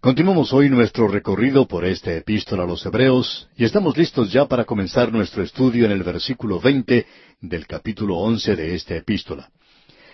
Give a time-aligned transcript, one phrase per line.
[0.00, 4.64] Continuamos hoy nuestro recorrido por esta epístola a los Hebreos y estamos listos ya para
[4.64, 7.04] comenzar nuestro estudio en el versículo veinte
[7.42, 9.50] del capítulo once de esta epístola.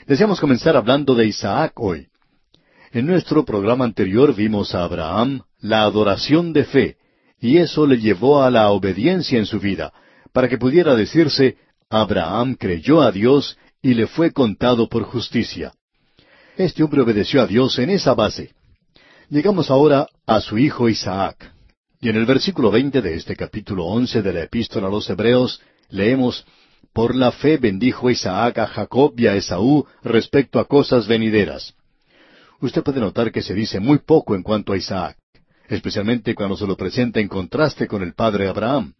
[0.04, 2.08] Deseamos comenzar hablando de Isaac hoy.
[2.90, 6.96] En nuestro programa anterior vimos a Abraham la adoración de fe,
[7.38, 9.92] y eso le llevó a la obediencia en su vida,
[10.32, 11.58] para que pudiera decirse,
[11.88, 15.74] Abraham creyó a Dios y le fue contado por justicia.
[16.56, 18.55] Este hombre obedeció a Dios en esa base.
[19.28, 21.52] Llegamos ahora a su hijo Isaac.
[22.00, 25.60] Y en el versículo veinte de este capítulo once de la Epístola a los Hebreos
[25.88, 26.46] leemos
[26.92, 31.74] Por la fe bendijo Isaac a Jacob y a Esaú respecto a cosas venideras.
[32.60, 35.16] Usted puede notar que se dice muy poco en cuanto a Isaac,
[35.68, 38.94] especialmente cuando se lo presenta en contraste con el padre Abraham.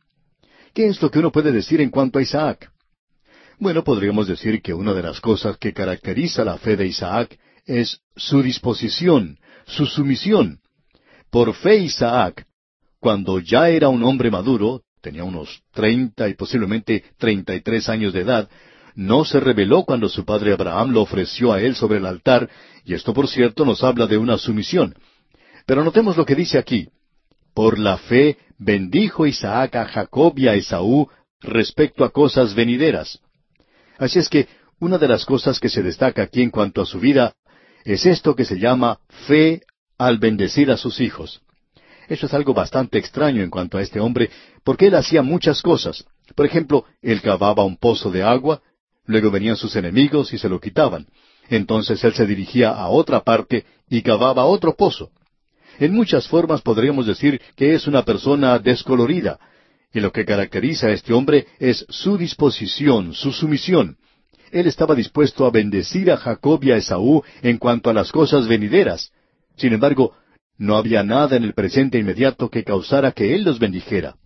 [0.74, 2.73] ¿Qué es lo que uno puede decir en cuanto a Isaac?
[3.61, 8.01] Bueno, podríamos decir que una de las cosas que caracteriza la fe de Isaac es
[8.16, 10.61] su disposición, su sumisión.
[11.30, 12.47] Por fe Isaac,
[13.01, 18.13] cuando ya era un hombre maduro, tenía unos treinta y posiblemente treinta y tres años
[18.13, 18.49] de edad,
[18.95, 22.49] no se rebeló cuando su padre Abraham lo ofreció a él sobre el altar,
[22.85, 24.95] y esto por cierto nos habla de una sumisión.
[25.66, 26.88] Pero notemos lo que dice aquí.
[27.52, 31.09] Por la fe bendijo Isaac a Jacob y a Esaú
[31.41, 33.21] respecto a cosas venideras.
[33.98, 34.48] Así es que
[34.79, 37.35] una de las cosas que se destaca aquí en cuanto a su vida
[37.87, 39.62] es esto que se llama fe
[39.96, 41.40] al bendecir a sus hijos.
[42.09, 44.30] Eso es algo bastante extraño en cuanto a este hombre,
[44.65, 46.04] porque él hacía muchas cosas.
[46.34, 48.60] Por ejemplo, él cavaba un pozo de agua,
[49.07, 51.07] luego venían sus enemigos y se lo quitaban.
[51.48, 55.10] Entonces él se dirigía a otra parte y cavaba otro pozo.
[55.79, 59.38] En muchas formas podríamos decir que es una persona descolorida,
[59.92, 63.96] y lo que caracteriza a este hombre es su disposición, su sumisión.
[64.50, 68.47] Él estaba dispuesto a bendecir a Jacob y a Esaú en cuanto a las cosas
[68.47, 69.11] venideras.
[69.56, 70.15] Sin embargo,
[70.59, 74.16] no había nada en el presente inmediato que causara que él los bendijera.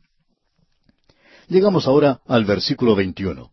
[1.48, 3.50] Llegamos ahora al versículo 21.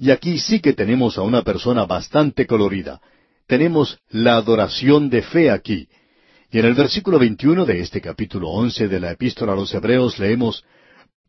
[0.00, 3.00] Y aquí sí que tenemos a una persona bastante colorida.
[3.46, 5.88] Tenemos la adoración de fe aquí.
[6.50, 10.18] Y en el versículo 21 de este capítulo 11 de la epístola a los Hebreos
[10.18, 10.64] leemos,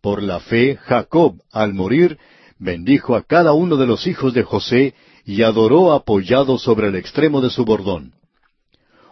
[0.02, 2.18] Por la fe Jacob, al morir,
[2.59, 4.94] bendijo a cada uno de los hijos de José
[5.25, 8.14] y adoró apoyado sobre el extremo de su bordón.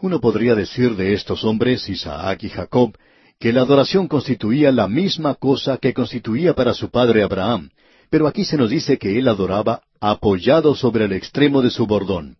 [0.01, 2.95] Uno podría decir de estos hombres, Isaac y Jacob,
[3.39, 7.69] que la adoración constituía la misma cosa que constituía para su padre Abraham,
[8.09, 12.37] pero aquí se nos dice que él adoraba apoyado sobre el extremo de su bordón.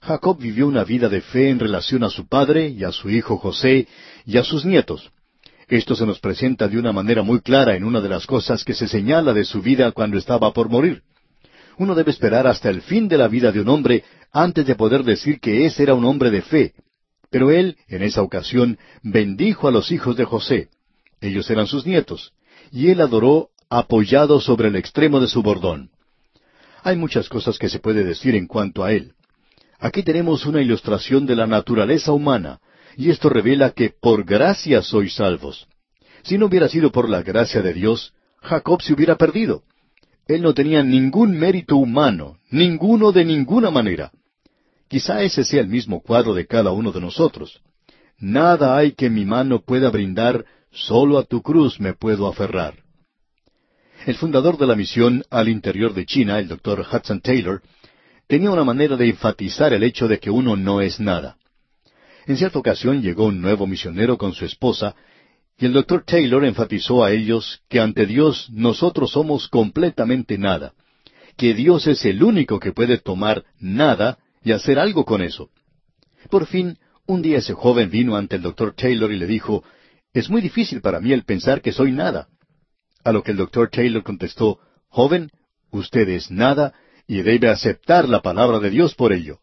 [0.00, 3.38] Jacob vivió una vida de fe en relación a su padre y a su hijo
[3.38, 3.88] José
[4.24, 5.10] y a sus nietos.
[5.68, 8.72] Esto se nos presenta de una manera muy clara en una de las cosas que
[8.72, 11.02] se señala de su vida cuando estaba por morir.
[11.76, 15.02] Uno debe esperar hasta el fin de la vida de un hombre antes de poder
[15.02, 16.74] decir que ese era un hombre de fe.
[17.30, 20.68] Pero él, en esa ocasión, bendijo a los hijos de José.
[21.20, 22.32] Ellos eran sus nietos.
[22.70, 25.90] Y él adoró apoyado sobre el extremo de su bordón.
[26.84, 29.14] Hay muchas cosas que se puede decir en cuanto a él.
[29.80, 32.60] Aquí tenemos una ilustración de la naturaleza humana,
[32.96, 35.66] y esto revela que por gracia sois salvos.
[36.22, 39.62] Si no hubiera sido por la gracia de Dios, Jacob se hubiera perdido.
[40.26, 44.10] Él no tenía ningún mérito humano, ninguno de ninguna manera.
[44.88, 47.60] Quizá ese sea el mismo cuadro de cada uno de nosotros.
[48.18, 52.74] Nada hay que mi mano pueda brindar, solo a tu cruz me puedo aferrar.
[54.06, 57.62] El fundador de la misión al interior de China, el doctor Hudson Taylor,
[58.26, 61.36] tenía una manera de enfatizar el hecho de que uno no es nada.
[62.26, 64.96] En cierta ocasión llegó un nuevo misionero con su esposa,
[65.56, 70.74] y el doctor Taylor enfatizó a ellos que ante Dios nosotros somos completamente nada,
[71.36, 75.50] que Dios es el único que puede tomar nada y hacer algo con eso.
[76.28, 79.62] Por fin, un día ese joven vino ante el doctor Taylor y le dijo,
[80.12, 82.26] Es muy difícil para mí el pensar que soy nada.
[83.04, 84.58] A lo que el doctor Taylor contestó,
[84.88, 85.30] Joven,
[85.70, 86.74] usted es nada
[87.06, 89.38] y debe aceptar la palabra de Dios por ello.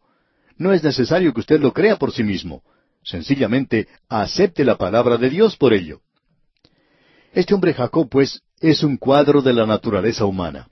[0.58, 2.62] No es necesario que usted lo crea por sí mismo.
[3.04, 6.00] Sencillamente acepte la palabra de Dios por ello.
[7.32, 10.68] Este hombre Jacob, pues, es un cuadro de la naturaleza humana.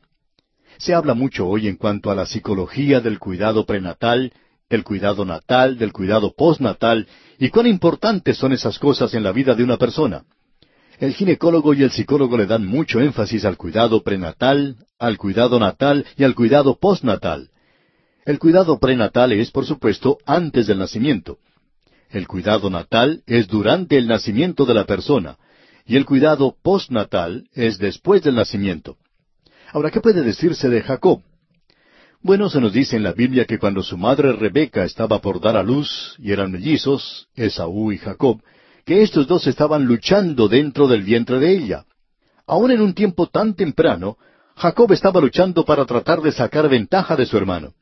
[0.79, 4.33] Se habla mucho hoy en cuanto a la psicología del cuidado prenatal,
[4.71, 7.07] del cuidado natal, del cuidado postnatal,
[7.39, 10.25] y cuán importantes son esas cosas en la vida de una persona.
[10.99, 16.07] El ginecólogo y el psicólogo le dan mucho énfasis al cuidado prenatal, al cuidado natal
[16.17, 17.51] y al cuidado postnatal.
[18.25, 21.39] El cuidado prenatal es, por supuesto, antes del nacimiento.
[22.13, 25.39] El cuidado natal es durante el nacimiento de la persona,
[25.87, 28.99] y el cuidado postnatal es después del nacimiento.
[29.73, 31.23] Ahora, ¿qué puede decirse de Jacob?
[32.21, 35.57] Bueno, se nos dice en la Biblia que cuando su madre Rebeca estaba por dar
[35.57, 38.43] a luz, y eran mellizos, Esaú y Jacob,
[38.85, 41.87] que estos dos estaban luchando dentro del vientre de ella.
[42.47, 44.19] Aún en un tiempo tan temprano,
[44.55, 47.73] Jacob estaba luchando para tratar de sacar ventaja de su hermano.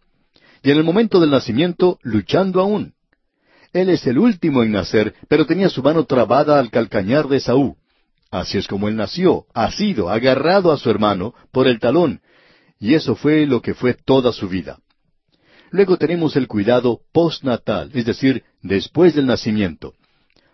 [0.62, 2.94] Y en el momento del nacimiento, luchando aún.
[3.72, 7.74] Él es el último en nacer, pero tenía su mano trabada al calcañar de Saúl.
[8.30, 12.20] Así es como él nació, asido, agarrado a su hermano por el talón,
[12.78, 14.78] y eso fue lo que fue toda su vida.
[15.70, 19.94] Luego tenemos el cuidado postnatal, es decir, después del nacimiento.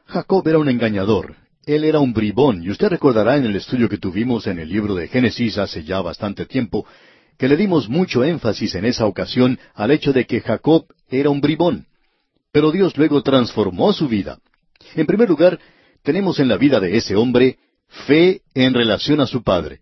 [0.06, 1.36] Jacob era un engañador,
[1.66, 4.94] él era un bribón, y usted recordará en el estudio que tuvimos en el libro
[4.94, 6.86] de Génesis hace ya bastante tiempo,
[7.38, 11.40] que le dimos mucho énfasis en esa ocasión al hecho de que Jacob era un
[11.40, 11.86] bribón.
[12.56, 14.38] Pero Dios luego transformó su vida.
[14.94, 15.60] En primer lugar,
[16.02, 17.58] tenemos en la vida de ese hombre
[18.06, 19.80] fe en relación a su padre.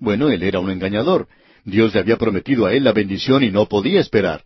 [0.00, 1.28] Bueno, él era un engañador.
[1.64, 4.42] Dios le había prometido a él la bendición y no podía esperar.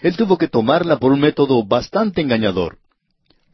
[0.00, 2.78] Él tuvo que tomarla por un método bastante engañador.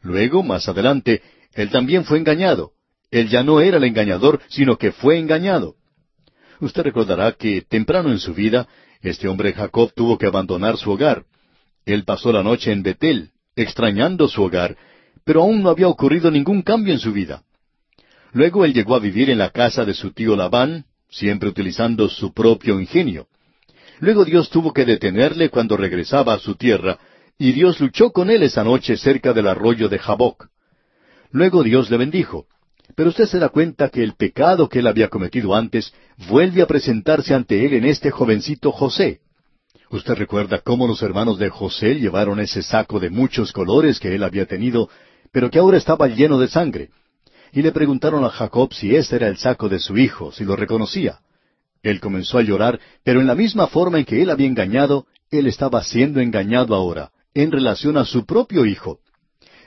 [0.03, 1.23] Luego, más adelante,
[1.55, 2.73] él también fue engañado.
[3.09, 5.73] Él ya no era el engañador, sino que fue engañado.
[6.59, 8.67] Usted recordará que temprano en su vida,
[9.01, 11.25] este hombre Jacob tuvo que abandonar su hogar.
[11.87, 14.77] Él pasó la noche en Betel, extrañando su hogar,
[15.23, 17.43] pero aún no había ocurrido ningún cambio en su vida.
[18.31, 22.33] Luego él llegó a vivir en la casa de su tío Labán, siempre utilizando su
[22.33, 23.27] propio ingenio.
[23.99, 26.99] Luego Dios tuvo que detenerle cuando regresaba a su tierra,
[27.37, 30.47] y Dios luchó con él esa noche cerca del arroyo de Jaboc.
[31.31, 32.45] Luego Dios le bendijo.
[32.95, 35.93] Pero usted se da cuenta que el pecado que él había cometido antes
[36.29, 39.21] vuelve a presentarse ante él en este jovencito José.
[39.91, 44.23] Usted recuerda cómo los hermanos de José llevaron ese saco de muchos colores que él
[44.23, 44.89] había tenido,
[45.31, 46.89] pero que ahora estaba lleno de sangre.
[47.51, 50.55] Y le preguntaron a Jacob si ese era el saco de su hijo, si lo
[50.55, 51.19] reconocía.
[51.83, 55.47] Él comenzó a llorar, pero en la misma forma en que él había engañado, él
[55.47, 58.99] estaba siendo engañado ahora, en relación a su propio hijo.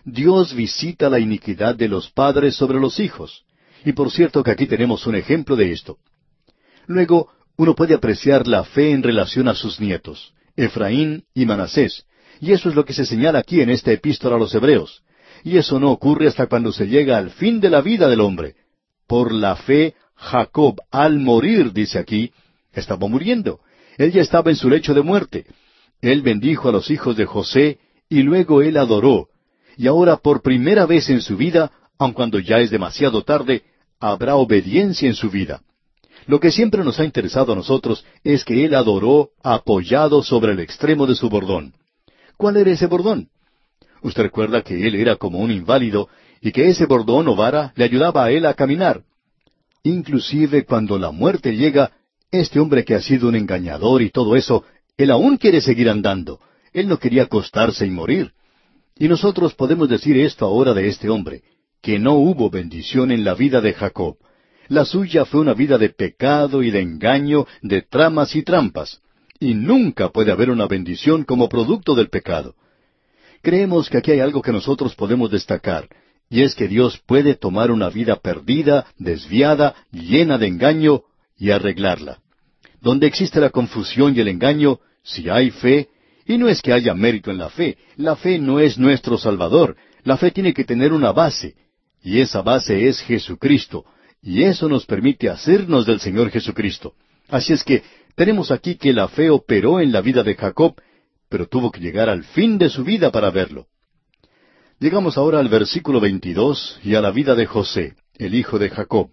[0.04, 3.44] Dios visita la iniquidad de los padres sobre los hijos.
[3.84, 5.98] Y por cierto que aquí tenemos un ejemplo de esto.
[6.86, 12.06] Luego, uno puede apreciar la fe en relación a sus nietos, Efraín y Manasés,
[12.40, 15.02] y eso es lo que se señala aquí en esta epístola a los Hebreos.
[15.42, 18.54] Y eso no ocurre hasta cuando se llega al fin de la vida del hombre.
[19.08, 22.32] Por la fe, Jacob, al morir, dice aquí,
[22.72, 23.60] estaba muriendo.
[23.96, 25.46] Él ya estaba en su lecho de muerte.
[26.00, 27.78] Él bendijo a los hijos de José,
[28.08, 29.28] y luego él adoró,
[29.76, 33.64] y ahora por primera vez en su vida, aun cuando ya es demasiado tarde,
[33.98, 35.62] habrá obediencia en su vida.
[36.28, 40.60] Lo que siempre nos ha interesado a nosotros es que él adoró apoyado sobre el
[40.60, 41.72] extremo de su bordón.
[42.36, 43.30] ¿Cuál era ese bordón?
[44.02, 46.10] Usted recuerda que él era como un inválido
[46.42, 49.04] y que ese bordón o vara le ayudaba a él a caminar.
[49.82, 51.92] Inclusive cuando la muerte llega,
[52.30, 54.64] este hombre que ha sido un engañador y todo eso,
[54.98, 56.40] él aún quiere seguir andando.
[56.74, 58.32] Él no quería acostarse y morir.
[58.98, 61.42] Y nosotros podemos decir esto ahora de este hombre,
[61.80, 64.18] que no hubo bendición en la vida de Jacob.
[64.68, 69.00] La suya fue una vida de pecado y de engaño, de tramas y trampas.
[69.40, 72.54] Y nunca puede haber una bendición como producto del pecado.
[73.40, 75.88] Creemos que aquí hay algo que nosotros podemos destacar,
[76.28, 81.02] y es que Dios puede tomar una vida perdida, desviada, llena de engaño,
[81.38, 82.18] y arreglarla.
[82.80, 85.88] Donde existe la confusión y el engaño, si hay fe,
[86.26, 87.78] y no es que haya mérito en la fe.
[87.96, 89.76] La fe no es nuestro Salvador.
[90.04, 91.54] La fe tiene que tener una base.
[92.02, 93.84] Y esa base es Jesucristo.
[94.22, 96.94] Y eso nos permite hacernos del Señor Jesucristo.
[97.28, 97.82] Así es que
[98.14, 100.74] tenemos aquí que la fe operó en la vida de Jacob,
[101.28, 103.66] pero tuvo que llegar al fin de su vida para verlo.
[104.80, 109.10] Llegamos ahora al versículo 22 y a la vida de José, el hijo de Jacob.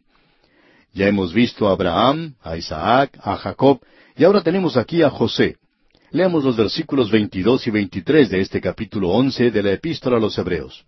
[0.93, 3.81] Ya hemos visto a Abraham, a Isaac, a Jacob,
[4.15, 5.57] y ahora tenemos aquí a José.
[6.11, 10.37] Leamos los versículos 22 y 23 de este capítulo 11 de la epístola a los
[10.37, 10.85] Hebreos.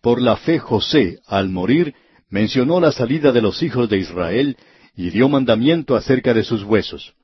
[0.00, 1.94] Por la fe José, al morir,
[2.30, 4.56] mencionó la salida de los hijos de Israel
[4.96, 7.14] y dio mandamiento acerca de sus huesos.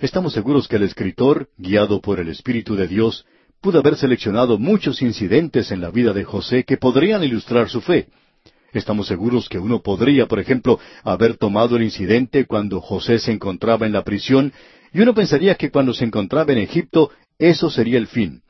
[0.00, 3.26] Estamos seguros que el escritor, guiado por el Espíritu de Dios,
[3.60, 8.08] pudo haber seleccionado muchos incidentes en la vida de José que podrían ilustrar su fe.
[8.72, 13.86] Estamos seguros que uno podría, por ejemplo, haber tomado el incidente cuando José se encontraba
[13.86, 14.52] en la prisión
[14.92, 18.42] y uno pensaría que cuando se encontraba en Egipto, eso sería el fin.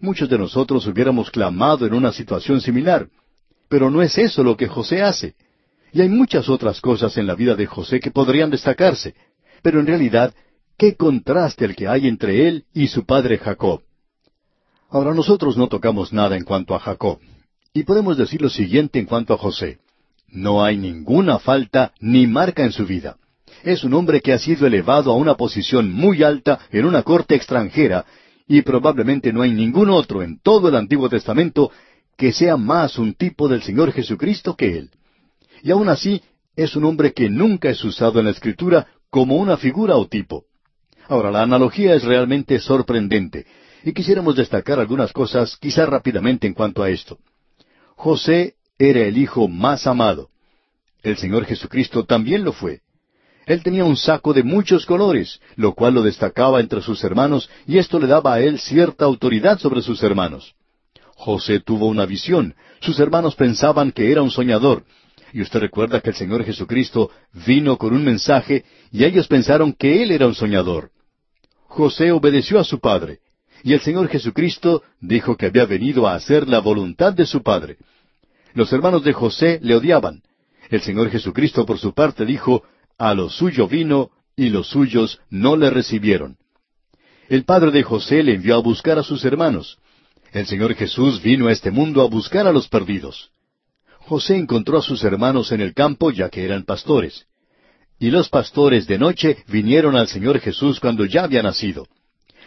[0.00, 3.08] Muchos de nosotros hubiéramos clamado en una situación similar,
[3.68, 5.34] pero no es eso lo que José hace.
[5.92, 9.14] Y hay muchas otras cosas en la vida de José que podrían destacarse,
[9.62, 10.34] pero en realidad,
[10.76, 13.82] qué contraste el que hay entre él y su padre Jacob.
[14.90, 17.18] Ahora nosotros no tocamos nada en cuanto a Jacob,
[17.72, 19.78] y podemos decir lo siguiente en cuanto a José.
[20.28, 23.16] No hay ninguna falta ni marca en su vida
[23.62, 27.34] es un hombre que ha sido elevado a una posición muy alta en una corte
[27.34, 28.04] extranjera,
[28.46, 31.70] y probablemente no hay ningún otro en todo el Antiguo Testamento
[32.18, 34.90] que sea más un tipo del Señor Jesucristo que Él.
[35.62, 36.20] Y aún así,
[36.56, 40.44] es un hombre que nunca es usado en la Escritura como una figura o tipo.
[41.06, 43.46] Ahora, la analogía es realmente sorprendente,
[43.84, 47.18] y quisiéramos destacar algunas cosas quizá rápidamente en cuanto a esto.
[47.94, 50.28] José era el hijo más amado.
[51.04, 52.80] El Señor Jesucristo también lo fue.
[53.46, 57.78] Él tenía un saco de muchos colores, lo cual lo destacaba entre sus hermanos, y
[57.78, 60.57] esto le daba a él cierta autoridad sobre sus hermanos.
[61.18, 62.54] José tuvo una visión.
[62.80, 64.84] Sus hermanos pensaban que era un soñador.
[65.32, 67.10] Y usted recuerda que el Señor Jesucristo
[67.44, 70.92] vino con un mensaje y ellos pensaron que él era un soñador.
[71.64, 73.18] José obedeció a su padre.
[73.64, 77.78] Y el Señor Jesucristo dijo que había venido a hacer la voluntad de su padre.
[78.54, 80.22] Los hermanos de José le odiaban.
[80.70, 82.62] El Señor Jesucristo por su parte dijo,
[82.96, 86.36] a lo suyo vino y los suyos no le recibieron.
[87.28, 89.78] El padre de José le envió a buscar a sus hermanos.
[90.32, 93.30] El Señor Jesús vino a este mundo a buscar a los perdidos.
[93.98, 97.26] José encontró a sus hermanos en el campo ya que eran pastores.
[97.98, 101.86] Y los pastores de noche vinieron al Señor Jesús cuando ya había nacido.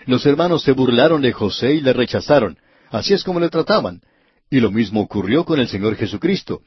[0.06, 2.58] Los hermanos se burlaron de José y le rechazaron.
[2.90, 4.02] Así es como le trataban.
[4.50, 6.62] Y lo mismo ocurrió con el Señor Jesucristo.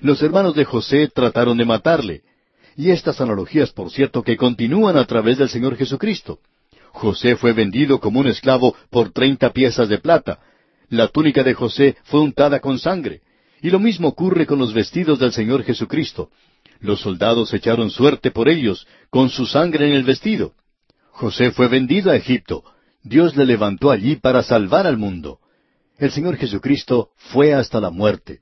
[0.00, 2.22] Los hermanos de José trataron de matarle.
[2.76, 6.38] Y estas analogías, por cierto, que continúan a través del Señor Jesucristo.
[6.92, 10.38] José fue vendido como un esclavo por treinta piezas de plata.
[10.88, 13.22] La túnica de José fue untada con sangre.
[13.60, 16.30] Y lo mismo ocurre con los vestidos del Señor Jesucristo.
[16.80, 20.54] Los soldados echaron suerte por ellos, con su sangre en el vestido.
[21.10, 22.62] José fue vendido a Egipto.
[23.02, 25.40] Dios le levantó allí para salvar al mundo.
[25.98, 28.40] El Señor Jesucristo fue hasta la muerte.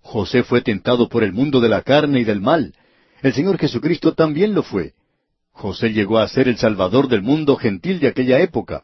[0.00, 2.74] José fue tentado por el mundo de la carne y del mal.
[3.22, 4.94] El Señor Jesucristo también lo fue.
[5.52, 8.82] José llegó a ser el Salvador del mundo gentil de aquella época.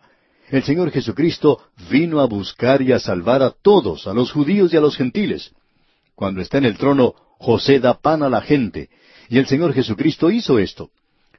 [0.51, 1.61] El Señor Jesucristo
[1.91, 5.53] vino a buscar y a salvar a todos, a los judíos y a los gentiles.
[6.15, 8.91] Cuando está en el trono, José da pan a la gente,
[9.29, 10.91] y el Señor Jesucristo hizo esto.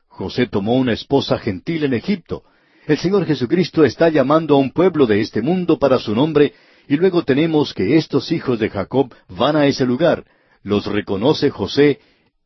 [0.07, 2.43] José tomó una esposa gentil en Egipto.
[2.87, 6.53] El Señor Jesucristo está llamando a un pueblo de este mundo para su nombre,
[6.87, 10.23] y luego tenemos que estos hijos de Jacob van a ese lugar,
[10.63, 11.99] los reconoce José,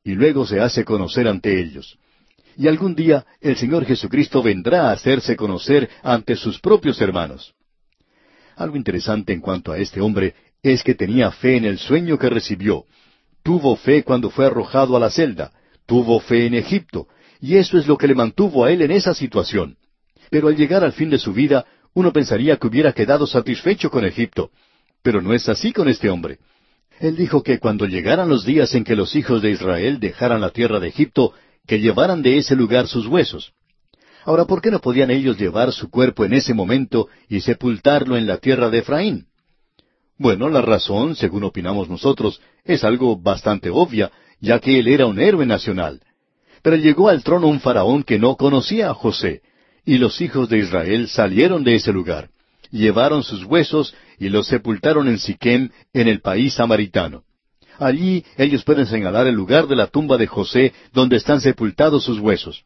[0.03, 1.97] y luego se hace conocer ante ellos.
[2.59, 7.53] Y algún día el Señor Jesucristo vendrá a hacerse conocer ante sus propios hermanos.
[8.57, 12.29] Algo interesante en cuanto a este hombre es que tenía fe en el sueño que
[12.29, 12.83] recibió.
[13.43, 15.53] Tuvo fe cuando fue arrojado a la celda.
[15.85, 17.07] Tuvo fe en Egipto.
[17.39, 19.77] Y eso es lo que le mantuvo a él en esa situación.
[20.29, 24.03] Pero al llegar al fin de su vida, uno pensaría que hubiera quedado satisfecho con
[24.03, 24.51] Egipto.
[25.01, 26.39] Pero no es así con este hombre.
[26.99, 30.49] Él dijo que cuando llegaran los días en que los hijos de Israel dejaran la
[30.49, 31.33] tierra de Egipto,
[31.67, 33.53] que llevaran de ese lugar sus huesos.
[34.25, 38.27] Ahora, ¿por qué no podían ellos llevar su cuerpo en ese momento y sepultarlo en
[38.27, 39.27] la tierra de Efraín?
[40.17, 44.11] Bueno, la razón, según opinamos nosotros, es algo bastante obvia,
[44.41, 46.01] ya que él era un héroe nacional.
[46.61, 49.41] Pero llegó al trono un faraón que no conocía a José,
[49.85, 52.29] y los hijos de Israel salieron de ese lugar,
[52.69, 57.23] llevaron sus huesos y los sepultaron en Siquem, en el país samaritano.
[57.79, 62.19] Allí ellos pueden señalar el lugar de la tumba de José donde están sepultados sus
[62.19, 62.65] huesos.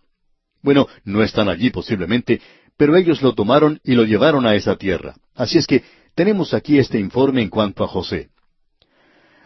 [0.62, 2.42] Bueno, no están allí posiblemente,
[2.78, 5.16] pero ellos lo tomaron y lo llevaron a esa tierra.
[5.36, 5.84] Así es que
[6.16, 8.30] tenemos aquí este informe en cuanto a José.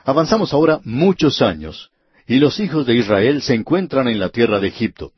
[0.06, 1.92] Avanzamos ahora muchos años,
[2.26, 5.12] y los hijos de Israel se encuentran en la tierra de Egipto.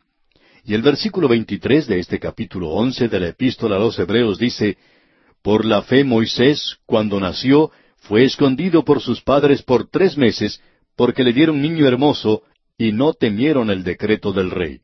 [0.65, 4.77] Y el versículo 23 de este capítulo 11 de la epístola a los Hebreos dice,
[5.41, 10.62] Por la fe Moisés, cuando nació, fue escondido por sus padres por tres meses,
[10.96, 12.44] porque le dieron niño hermoso,
[12.77, 14.79] y no temieron el decreto del rey.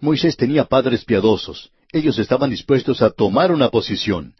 [0.00, 4.34] Moisés tenía padres piadosos, ellos estaban dispuestos a tomar una posición.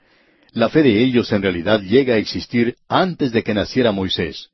[0.53, 4.51] La fe de ellos en realidad llega a existir antes de que naciera Moisés.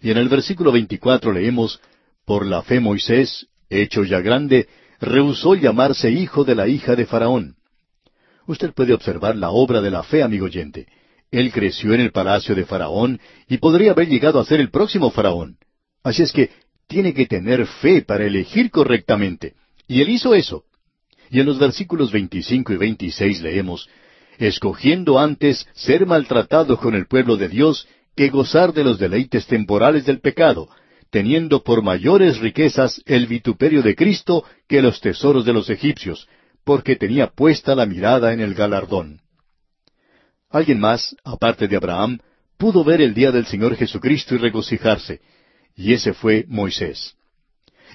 [0.00, 1.80] Y en el versículo 24 leemos,
[2.24, 4.68] Por la fe Moisés, hecho ya grande,
[5.00, 7.56] rehusó llamarse hijo de la hija de Faraón.
[8.46, 10.86] Usted puede observar la obra de la fe, amigo oyente.
[11.34, 15.10] Él creció en el palacio de Faraón y podría haber llegado a ser el próximo
[15.10, 15.58] Faraón.
[16.04, 16.50] Así es que
[16.86, 19.54] tiene que tener fe para elegir correctamente.
[19.88, 20.62] Y él hizo eso.
[21.30, 23.88] Y en los versículos 25 y 26 leemos,
[24.38, 30.06] escogiendo antes ser maltratado con el pueblo de Dios que gozar de los deleites temporales
[30.06, 30.68] del pecado,
[31.10, 36.28] teniendo por mayores riquezas el vituperio de Cristo que los tesoros de los egipcios,
[36.62, 39.23] porque tenía puesta la mirada en el galardón.
[40.54, 42.20] Alguien más, aparte de Abraham,
[42.56, 45.20] pudo ver el día del Señor Jesucristo y regocijarse,
[45.74, 47.16] y ese fue Moisés.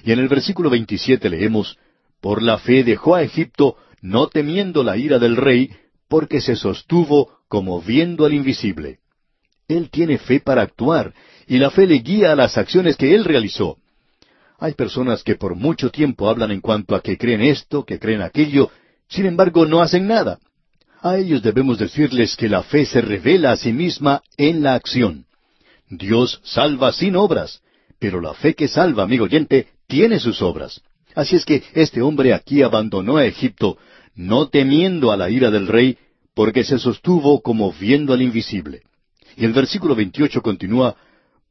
[0.04, 1.78] Y en el versículo 27 leemos,
[2.20, 5.70] Por la fe dejó a Egipto, no temiendo la ira del rey,
[6.06, 8.98] porque se sostuvo como viendo al invisible.
[9.66, 11.14] Él tiene fe para actuar,
[11.46, 13.78] y la fe le guía a las acciones que él realizó.
[14.58, 18.20] Hay personas que por mucho tiempo hablan en cuanto a que creen esto, que creen
[18.20, 18.70] aquello,
[19.08, 20.38] sin embargo no hacen nada.
[21.02, 25.24] A ellos debemos decirles que la fe se revela a sí misma en la acción.
[25.88, 27.62] Dios salva sin obras,
[27.98, 30.82] pero la fe que salva, amigo oyente, tiene sus obras.
[31.14, 33.78] Así es que este hombre aquí abandonó a Egipto,
[34.14, 35.96] no temiendo a la ira del rey,
[36.34, 38.82] porque se sostuvo como viendo al invisible.
[39.36, 40.96] Y el versículo 28 continúa,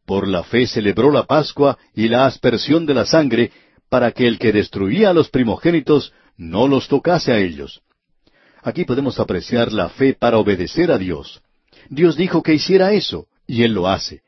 [0.06, 3.52] Por la fe celebró la Pascua y la aspersión de la sangre,
[3.90, 7.82] para que el que destruía a los primogénitos no los tocase a ellos.
[8.62, 11.42] Aquí podemos apreciar la fe para obedecer a Dios.
[11.90, 14.22] Dios dijo que hiciera eso, y Él lo hace.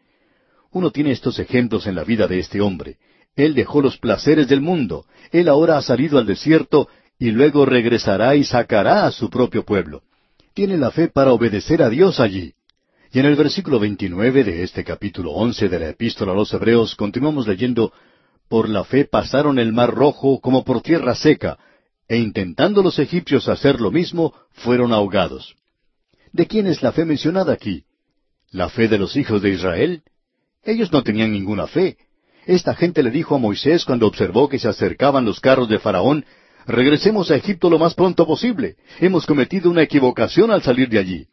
[0.71, 2.97] Uno tiene estos ejemplos en la vida de este hombre.
[3.35, 5.05] Él dejó los placeres del mundo.
[5.31, 6.87] Él ahora ha salido al desierto
[7.19, 10.01] y luego regresará y sacará a su propio pueblo.
[10.53, 12.53] Tiene la fe para obedecer a Dios allí.
[13.13, 16.95] Y en el versículo 29 de este capítulo 11 de la epístola a los Hebreos
[16.95, 17.91] continuamos leyendo,
[18.47, 21.57] Por la fe pasaron el mar rojo como por tierra seca,
[22.11, 25.55] e intentando los egipcios hacer lo mismo, fueron ahogados.
[26.33, 27.85] ¿De quién es la fe mencionada aquí?
[28.49, 30.01] ¿La fe de los hijos de Israel?
[30.61, 31.95] Ellos no tenían ninguna fe.
[32.45, 36.25] Esta gente le dijo a Moisés cuando observó que se acercaban los carros de Faraón,
[36.67, 38.75] regresemos a Egipto lo más pronto posible.
[38.99, 41.27] Hemos cometido una equivocación al salir de allí.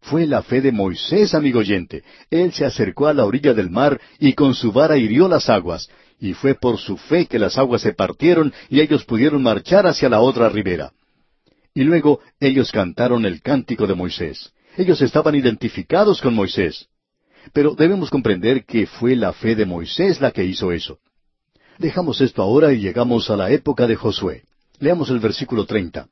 [0.00, 2.02] Fue la fe de Moisés, amigo oyente.
[2.30, 5.88] Él se acercó a la orilla del mar y con su vara hirió las aguas,
[6.18, 10.08] y fue por su fe que las aguas se partieron y ellos pudieron marchar hacia
[10.08, 10.92] la otra ribera.
[11.74, 14.52] Y luego ellos cantaron el cántico de Moisés.
[14.76, 16.88] Ellos estaban identificados con Moisés.
[17.52, 20.98] Pero debemos comprender que fue la fe de Moisés la que hizo eso.
[21.78, 24.42] Dejamos esto ahora y llegamos a la época de Josué.
[24.78, 26.08] Leamos el versículo treinta.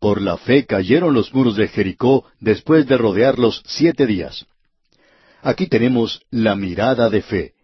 [0.00, 4.46] Por la fe cayeron los muros de Jericó después de rodearlos siete días.
[5.42, 7.54] Aquí tenemos la mirada de fe.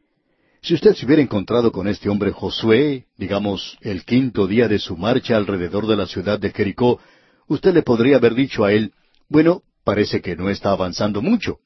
[0.62, 4.96] Si usted se hubiera encontrado con este hombre Josué, digamos, el quinto día de su
[4.96, 7.00] marcha alrededor de la ciudad de Jericó,
[7.48, 8.92] usted le podría haber dicho a él,
[9.28, 11.58] bueno, parece que no está avanzando mucho.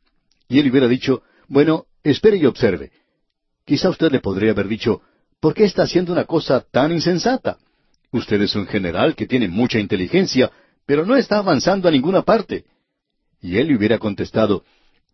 [0.49, 2.91] Y él hubiera dicho, bueno, espere y observe.
[3.65, 5.03] Quizá usted le podría haber dicho,
[5.41, 7.59] ¿por qué está haciendo una cosa tan insensata?
[8.11, 10.51] Usted es un general que tiene mucha inteligencia,
[10.87, 12.65] pero no está avanzando a ninguna parte.
[13.41, 14.65] Y él le hubiera contestado,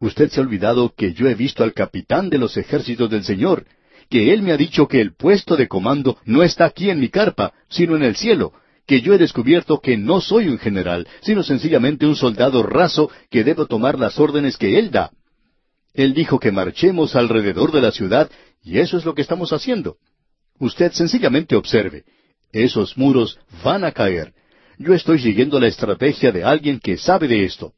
[0.00, 3.64] Usted se ha olvidado que yo he visto al capitán de los ejércitos del Señor,
[4.10, 7.08] que él me ha dicho que el puesto de comando no está aquí en mi
[7.08, 8.52] carpa, sino en el cielo,
[8.86, 13.44] que yo he descubierto que no soy un general, sino sencillamente un soldado raso que
[13.44, 15.10] debo tomar las órdenes que él da.
[15.94, 18.30] Él dijo que marchemos alrededor de la ciudad,
[18.62, 19.96] y eso es lo que estamos haciendo.
[20.58, 22.04] Usted sencillamente observe.
[22.54, 24.32] Esos muros van a caer.
[24.78, 27.74] Yo estoy siguiendo la estrategia de alguien que sabe de esto.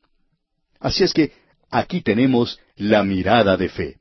[0.79, 1.33] Así es que
[1.71, 3.97] Aquí tenemos la mirada de fe.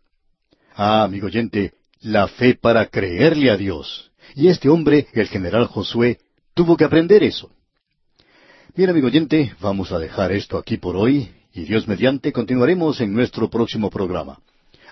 [0.76, 4.12] Ah, amigo oyente, la fe para creerle a Dios.
[4.36, 6.20] Y este hombre, el general Josué,
[6.54, 7.52] tuvo que aprender eso.
[8.76, 13.14] Bien, amigo oyente, vamos a dejar esto aquí por hoy y Dios mediante continuaremos en
[13.14, 14.40] nuestro próximo programa.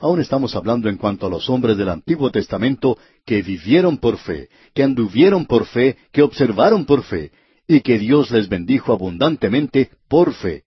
[0.02, 4.50] Aún estamos hablando en cuanto a los hombres del Antiguo Testamento que vivieron por fe,
[4.74, 7.32] que anduvieron por fe, que observaron por fe,
[7.68, 10.64] y que Dios les bendijo abundantemente por fe.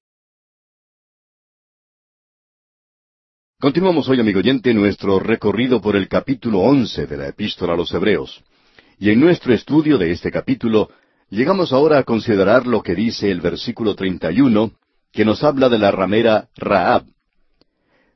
[3.58, 7.92] Continuamos hoy, amigo oyente, nuestro recorrido por el capítulo once de la Epístola a los
[7.92, 8.44] Hebreos.
[8.98, 10.90] Y en nuestro estudio de este capítulo,
[11.30, 14.72] llegamos ahora a considerar lo que dice el versículo 31,
[15.10, 17.06] que nos habla de la ramera Raab.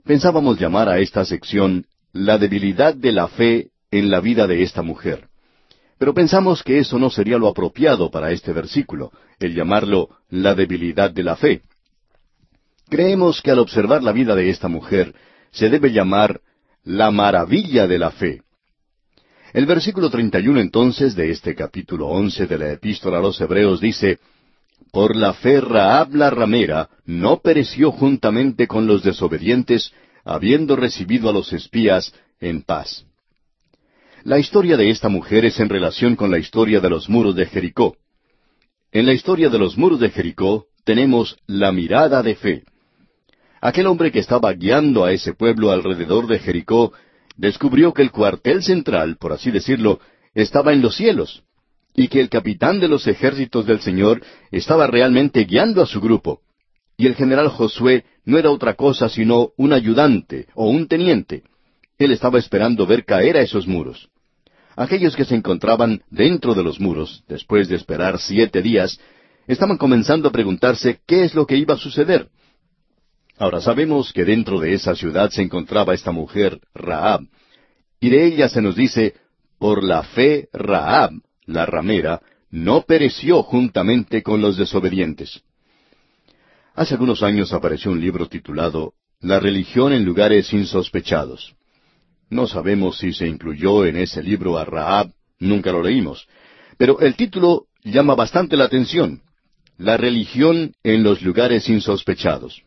[0.04, 4.82] Pensábamos llamar a esta sección la debilidad de la fe en la vida de esta
[4.82, 5.28] mujer.
[5.98, 11.10] Pero pensamos que eso no sería lo apropiado para este versículo, el llamarlo la debilidad
[11.10, 11.62] de la fe.
[12.88, 15.14] Creemos que al observar la vida de esta mujer,
[15.50, 16.40] se debe llamar
[16.84, 18.42] la maravilla de la fe.
[19.52, 24.18] El versículo 31 entonces de este capítulo once de la epístola a los Hebreos dice,
[24.92, 29.92] Por la fe Raab la ramera no pereció juntamente con los desobedientes,
[30.24, 33.04] habiendo recibido a los espías en paz.
[34.24, 37.46] La historia de esta mujer es en relación con la historia de los muros de
[37.46, 37.96] Jericó.
[38.92, 42.64] En la historia de los muros de Jericó tenemos la mirada de fe.
[43.60, 46.92] Aquel hombre que estaba guiando a ese pueblo alrededor de Jericó
[47.36, 50.00] descubrió que el cuartel central, por así decirlo,
[50.34, 51.42] estaba en los cielos,
[52.00, 56.40] y que el capitán de los ejércitos del Señor estaba realmente guiando a su grupo.
[56.96, 61.42] Y el general Josué no era otra cosa sino un ayudante o un teniente.
[61.98, 64.08] Él estaba esperando ver caer a esos muros.
[64.76, 68.98] Aquellos que se encontraban dentro de los muros, después de esperar siete días,
[69.46, 72.28] estaban comenzando a preguntarse qué es lo que iba a suceder.
[73.36, 77.26] Ahora sabemos que dentro de esa ciudad se encontraba esta mujer, Raab,
[78.00, 79.16] y de ella se nos dice,
[79.58, 81.12] por la fe Raab,
[81.52, 85.42] la ramera, no pereció juntamente con los desobedientes.
[86.74, 91.54] Hace algunos años apareció un libro titulado La religión en lugares insospechados.
[92.30, 96.26] No sabemos si se incluyó en ese libro a Raab, nunca lo leímos,
[96.78, 99.22] pero el título llama bastante la atención.
[99.76, 102.62] La religión en los lugares insospechados.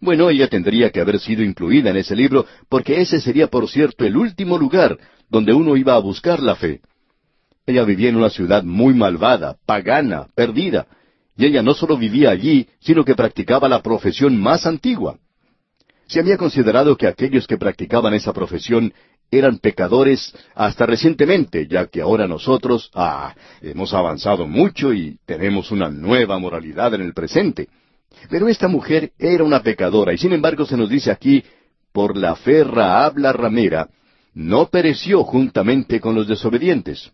[0.00, 4.04] Bueno, ella tendría que haber sido incluida en ese libro porque ese sería, por cierto,
[4.04, 4.98] el último lugar
[5.30, 6.80] donde uno iba a buscar la fe.
[7.66, 10.86] Ella vivía en una ciudad muy malvada, pagana, perdida,
[11.36, 15.18] y ella no solo vivía allí, sino que practicaba la profesión más antigua.
[16.06, 18.92] Se había considerado que aquellos que practicaban esa profesión
[19.30, 25.88] eran pecadores hasta recientemente, ya que ahora nosotros, ah, hemos avanzado mucho y tenemos una
[25.88, 27.68] nueva moralidad en el presente.
[28.28, 31.42] Pero esta mujer era una pecadora, y sin embargo se nos dice aquí,
[31.92, 33.88] por la fe Raab la ramera,
[34.34, 37.10] no pereció juntamente con los desobedientes.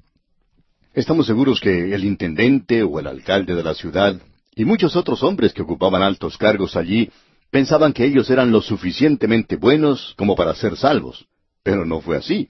[0.92, 4.20] Estamos seguros que el intendente o el alcalde de la ciudad
[4.57, 7.11] y muchos otros hombres que ocupaban altos cargos allí
[7.53, 11.26] pensaban que ellos eran lo suficientemente buenos como para ser salvos.
[11.62, 12.48] Pero no fue así.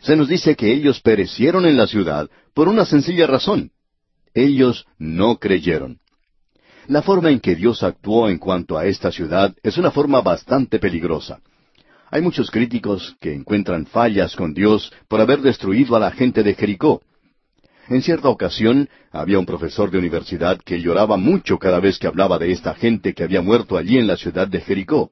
[0.00, 3.72] Se nos dice que ellos perecieron en la ciudad por una sencilla razón.
[4.32, 5.98] Ellos no creyeron.
[6.86, 10.78] La forma en que Dios actuó en cuanto a esta ciudad es una forma bastante
[10.78, 11.40] peligrosa.
[12.12, 16.54] Hay muchos críticos que encuentran fallas con Dios por haber destruido a la gente de
[16.54, 17.02] Jericó.
[17.88, 22.38] En cierta ocasión había un profesor de universidad que lloraba mucho cada vez que hablaba
[22.38, 25.10] de esta gente que había muerto allí en la ciudad de Jericó.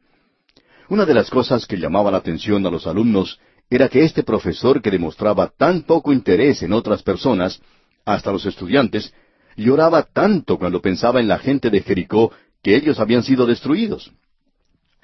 [0.89, 4.83] Una de las cosas que llamaba la atención a los alumnos era que este profesor
[4.83, 7.61] que demostraba tan poco interés en otras personas,
[8.05, 9.13] hasta los estudiantes,
[9.57, 14.13] lloraba tanto cuando pensaba en la gente de Jericó que ellos habían sido destruidos.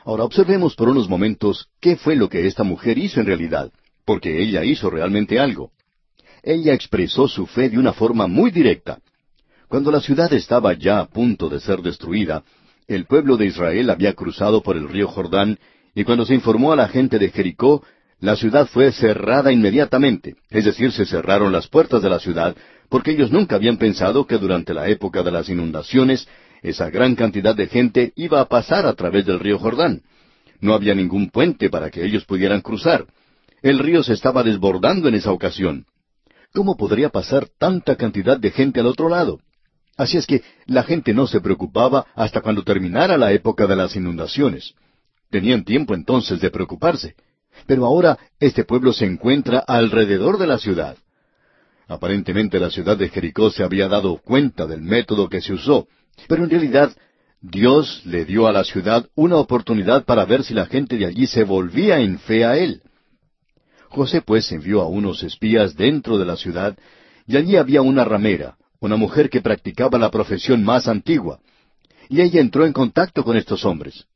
[0.04, 3.72] Ahora observemos por unos momentos qué fue lo que esta mujer hizo en realidad,
[4.04, 5.72] porque ella hizo realmente algo.
[6.46, 9.00] Ella expresó su fe de una forma muy directa.
[9.66, 12.44] Cuando la ciudad estaba ya a punto de ser destruida,
[12.86, 15.58] el pueblo de Israel había cruzado por el río Jordán,
[15.92, 17.82] y cuando se informó a la gente de Jericó,
[18.20, 22.54] la ciudad fue cerrada inmediatamente, es decir, se cerraron las puertas de la ciudad
[22.88, 26.28] porque ellos nunca habían pensado que durante la época de las inundaciones
[26.62, 30.02] esa gran cantidad de gente iba a pasar a través del río Jordán.
[30.60, 33.04] No había ningún puente para que ellos pudieran cruzar.
[33.62, 35.86] El río se estaba desbordando en esa ocasión.
[36.52, 39.40] ¿Cómo podría pasar tanta cantidad de gente al otro lado?
[39.96, 43.96] Así es que la gente no se preocupaba hasta cuando terminara la época de las
[43.96, 44.74] inundaciones.
[45.30, 47.14] Tenían tiempo entonces de preocuparse.
[47.66, 50.96] Pero ahora este pueblo se encuentra alrededor de la ciudad.
[51.88, 55.86] Aparentemente la ciudad de Jericó se había dado cuenta del método que se usó,
[56.28, 56.94] pero en realidad
[57.40, 61.26] Dios le dio a la ciudad una oportunidad para ver si la gente de allí
[61.26, 62.82] se volvía en fe a él.
[63.90, 66.76] José pues envió a unos espías dentro de la ciudad,
[67.26, 71.40] y allí había una ramera, una mujer que practicaba la profesión más antigua,
[72.08, 74.06] y ella entró en contacto con estos hombres.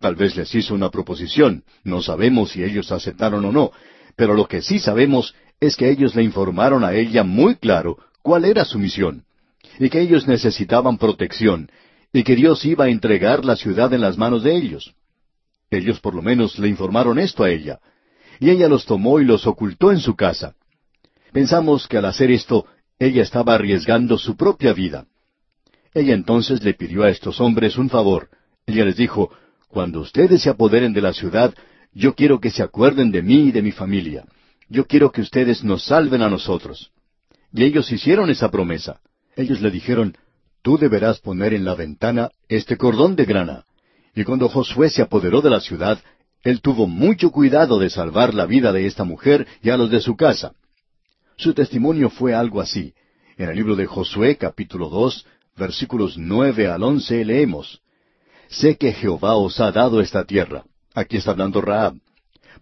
[0.00, 3.72] Tal vez les hizo una proposición, no sabemos si ellos aceptaron o no,
[4.16, 8.44] pero lo que sí sabemos es que ellos le informaron a ella muy claro cuál
[8.44, 9.24] era su misión,
[9.78, 11.70] y que ellos necesitaban protección,
[12.12, 14.94] y que Dios iba a entregar la ciudad en las manos de ellos.
[15.70, 17.80] Ellos por lo menos le informaron esto a ella,
[18.40, 20.54] y ella los tomó y los ocultó en su casa.
[21.32, 22.66] Pensamos que al hacer esto,
[22.98, 25.06] ella estaba arriesgando su propia vida.
[25.94, 28.28] Ella entonces le pidió a estos hombres un favor.
[28.66, 29.30] Ella les dijo,
[29.68, 31.54] Cuando ustedes se apoderen de la ciudad,
[31.92, 34.24] yo quiero que se acuerden de mí y de mi familia
[34.68, 36.90] yo quiero que ustedes nos salven a nosotros.
[37.52, 39.00] Y ellos hicieron esa promesa.
[39.34, 40.16] Ellos le dijeron,
[40.62, 43.64] tú deberás poner en la ventana este cordón de grana.
[44.14, 45.98] Y cuando Josué se apoderó de la ciudad,
[46.42, 50.00] él tuvo mucho cuidado de salvar la vida de esta mujer y a los de
[50.00, 50.52] su casa.
[51.36, 52.94] Su testimonio fue algo así.
[53.36, 57.80] En el libro de Josué capítulo dos, versículos nueve al once leemos,
[58.48, 60.64] Sé que Jehová os ha dado esta tierra.
[60.94, 61.94] Aquí está hablando Raab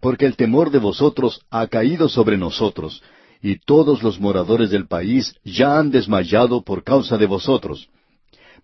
[0.00, 3.02] porque el temor de vosotros ha caído sobre nosotros,
[3.42, 7.88] y todos los moradores del país ya han desmayado por causa de vosotros.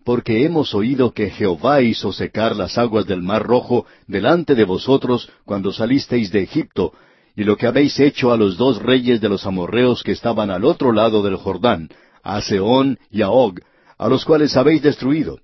[0.03, 5.29] Porque hemos oído que Jehová hizo secar las aguas del mar rojo delante de vosotros
[5.45, 6.93] cuando salisteis de Egipto,
[7.35, 10.65] y lo que habéis hecho a los dos reyes de los amorreos que estaban al
[10.65, 11.89] otro lado del Jordán,
[12.21, 13.59] a Seón y a Og,
[13.97, 15.39] a los cuales habéis destruido.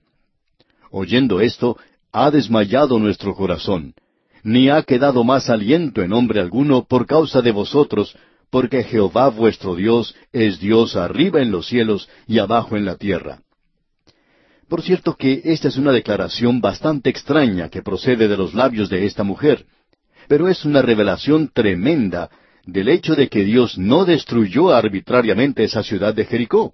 [0.91, 1.78] Oyendo esto,
[2.12, 3.93] ha desmayado nuestro corazón,
[4.43, 8.15] ni ha quedado más aliento en hombre alguno por causa de vosotros,
[8.50, 13.41] porque Jehová vuestro Dios es Dios arriba en los cielos y abajo en la tierra.
[14.69, 19.08] Por cierto que esta es una declaración bastante extraña que procede de los labios de
[19.08, 19.65] esta mujer,
[20.27, 22.29] pero es una revelación tremenda
[22.67, 26.71] del hecho de que Dios no destruyó arbitrariamente esa ciudad de Jericó.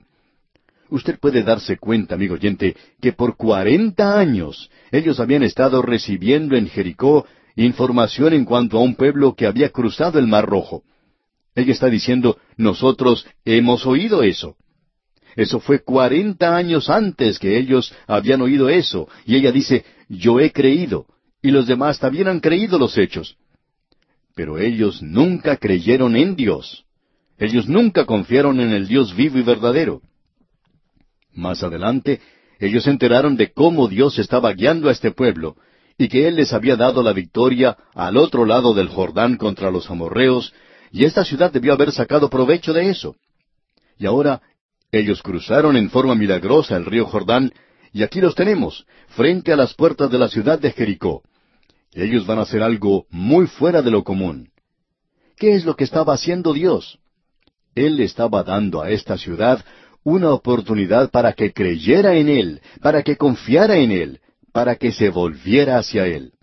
[0.89, 6.67] Usted puede darse cuenta, amigo oyente, que por cuarenta años ellos habían estado recibiendo en
[6.67, 10.84] Jericó información en cuanto a un pueblo que había cruzado el Mar Rojo.
[11.55, 14.58] Ella está diciendo, nosotros hemos oído eso.
[15.36, 19.08] Eso fue cuarenta años antes que ellos habían oído eso.
[19.26, 21.06] Y ella dice, yo he creído.
[21.41, 23.38] Y los demás también han creído los hechos.
[24.34, 26.86] Pero ellos nunca creyeron en Dios.
[27.38, 30.02] Ellos nunca confiaron en el Dios vivo y verdadero.
[31.34, 32.21] Más adelante,
[32.60, 35.58] ellos se enteraron de cómo Dios estaba guiando a este pueblo,
[35.98, 39.89] y que Él les había dado la victoria al otro lado del Jordán contra los
[39.89, 40.54] amorreos,
[40.91, 43.15] y esta ciudad debió haber sacado provecho de eso.
[43.98, 44.41] Y ahora
[44.99, 47.51] ellos cruzaron en forma milagrosa el río Jordán,
[47.91, 51.23] y aquí los tenemos, frente a las puertas de la ciudad de Jericó.
[51.93, 54.49] Ellos van a hacer algo muy fuera de lo común.
[55.38, 56.99] ¿Qué es lo que estaba haciendo Dios?
[57.73, 59.63] Él estaba dando a esta ciudad
[60.03, 64.19] una oportunidad para que creyera en Él, para que confiara en Él,
[64.51, 66.34] para que se volviera hacia Él.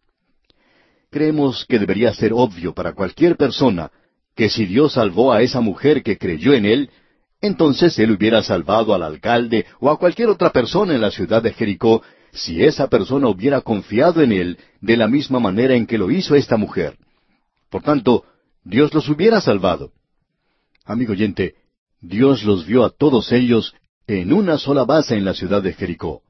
[1.11, 3.91] Creemos que debería ser obvio para cualquier persona
[4.35, 6.91] que si Dios salvó a esa mujer que creyó en Él,
[7.43, 11.53] entonces Él hubiera salvado al alcalde o a cualquier otra persona en la ciudad de
[11.53, 12.03] Jericó
[12.33, 16.35] si esa persona hubiera confiado en Él de la misma manera en que lo hizo
[16.35, 16.97] esta mujer.
[17.69, 18.25] Por tanto,
[18.65, 19.93] Dios los hubiera salvado.
[20.85, 21.57] Amigo oyente,
[22.01, 23.75] Dios los vio a todos ellos
[24.07, 26.23] en una sola base en la ciudad de Jericó.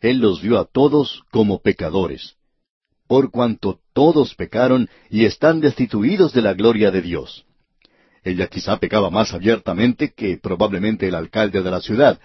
[0.00, 2.36] Él los vio a todos como pecadores,
[3.06, 7.45] por cuanto todos pecaron y están destituidos de la gloria de Dios.
[8.26, 12.18] Ella quizá pecaba más abiertamente que probablemente el alcalde de la ciudad.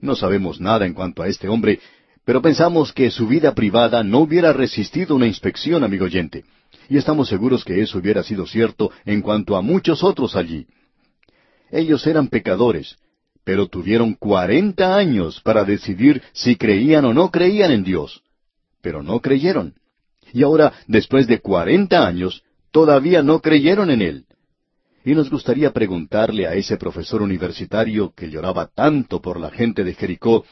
[0.00, 1.78] No sabemos nada en cuanto a este hombre,
[2.24, 6.44] pero pensamos que su vida privada no hubiera resistido una inspección, amigo oyente,
[6.88, 10.66] y estamos seguros que eso hubiera sido cierto en cuanto a muchos otros allí.
[11.70, 12.96] Ellos eran pecadores,
[13.44, 18.20] pero tuvieron cuarenta años para decidir si creían o no creían en Dios.
[18.82, 19.74] Pero no creyeron.
[20.32, 24.26] Y ahora, después de cuarenta años, todavía no creyeron en Él.
[25.06, 29.94] Y nos gustaría preguntarle a ese profesor universitario que lloraba tanto por la gente de
[29.94, 30.44] Jericó,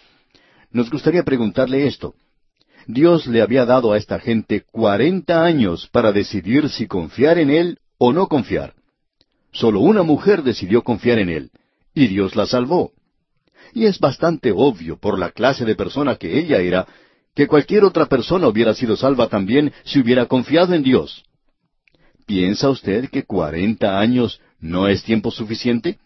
[0.70, 2.14] nos gustaría preguntarle esto.
[2.86, 7.78] Dios le había dado a esta gente cuarenta años para decidir si confiar en Él
[7.98, 8.74] o no confiar.
[9.50, 11.50] Solo una mujer decidió confiar en Él,
[11.92, 12.92] y Dios la salvó.
[13.72, 16.86] Y es bastante obvio por la clase de persona que ella era,
[17.34, 21.24] que cualquier otra persona hubiera sido salva también si hubiera confiado en Dios.
[22.26, 25.98] ¿Piensa usted que cuarenta años no es tiempo suficiente?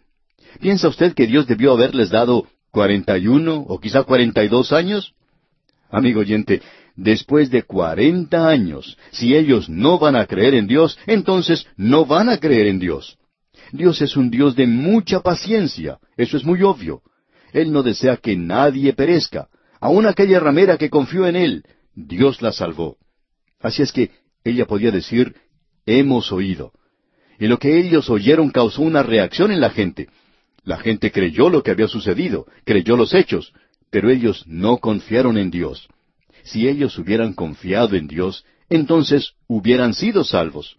[0.60, 4.72] ¿Piensa usted que Dios debió haberles dado ¿Cuarenta y uno o quizá cuarenta y dos
[4.72, 5.14] años?
[5.90, 6.60] Amigo oyente,
[6.96, 12.28] después de cuarenta años, si ellos no van a creer en Dios, entonces no van
[12.28, 13.16] a creer en Dios.
[13.72, 17.02] Dios es un Dios de mucha paciencia, eso es muy obvio.
[17.52, 19.48] Él no desea que nadie perezca.
[19.80, 22.98] Aun aquella ramera que confió en Él, Dios la salvó.
[23.60, 24.10] Así es que
[24.44, 25.34] ella podía decir,
[25.88, 26.72] hemos oído.
[27.38, 30.08] Y lo que ellos oyeron causó una reacción en la gente.
[30.64, 33.52] La gente creyó lo que había sucedido, creyó los hechos,
[33.90, 35.88] pero ellos no confiaron en Dios.
[36.42, 40.76] Si ellos hubieran confiado en Dios, entonces hubieran sido salvos.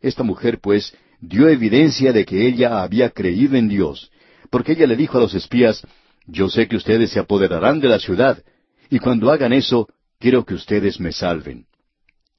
[0.00, 4.10] Esta mujer, pues, dio evidencia de que ella había creído en Dios,
[4.50, 5.86] porque ella le dijo a los espías,
[6.26, 8.42] yo sé que ustedes se apoderarán de la ciudad,
[8.90, 11.66] y cuando hagan eso, quiero que ustedes me salven.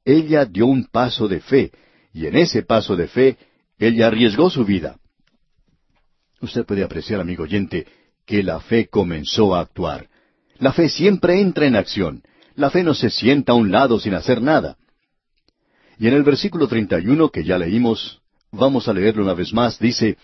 [0.06, 1.72] Ella dio un paso de fe,
[2.14, 3.38] y en ese paso de fe,
[3.80, 4.98] ella arriesgó su vida.
[6.40, 7.88] Usted puede apreciar, amigo oyente,
[8.26, 10.08] que la fe comenzó a actuar.
[10.60, 12.24] La fe siempre entra en acción.
[12.56, 14.78] La fe no se sienta a un lado sin hacer nada.
[15.98, 20.18] Y en el versículo 31 que ya leímos, vamos a leerlo una vez más, dice,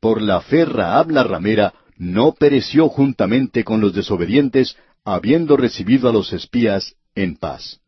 [0.00, 6.12] Por la fe Raab la ramera no pereció juntamente con los desobedientes, habiendo recibido a
[6.12, 7.81] los espías en paz.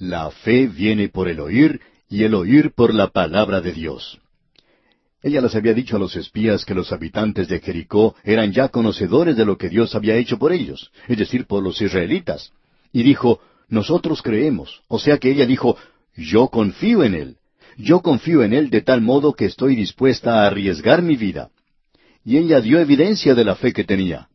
[0.00, 4.18] La fe viene por el oír y el oír por la palabra de Dios.
[5.22, 9.36] Ella les había dicho a los espías que los habitantes de Jericó eran ya conocedores
[9.36, 12.50] de lo que Dios había hecho por ellos, es decir, por los israelitas.
[12.94, 14.80] Y dijo, nosotros creemos.
[14.88, 15.76] O sea que ella dijo,
[16.16, 17.36] yo confío en Él.
[17.76, 21.50] Yo confío en Él de tal modo que estoy dispuesta a arriesgar mi vida.
[22.24, 24.30] Y ella dio evidencia de la fe que tenía.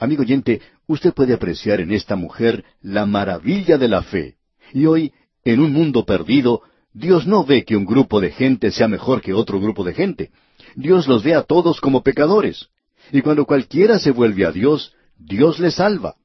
[0.00, 4.39] Amigo oyente, usted puede apreciar en esta mujer la maravilla de la fe.
[4.72, 5.12] Y hoy,
[5.44, 9.32] en un mundo perdido, Dios no ve que un grupo de gente sea mejor que
[9.32, 10.30] otro grupo de gente.
[10.74, 12.68] Dios los ve a todos como pecadores.
[13.12, 16.16] Y cuando cualquiera se vuelve a Dios, Dios le salva.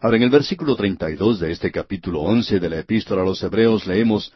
[0.00, 3.86] Ahora en el versículo 32 de este capítulo 11 de la epístola a los Hebreos
[3.86, 4.32] leemos,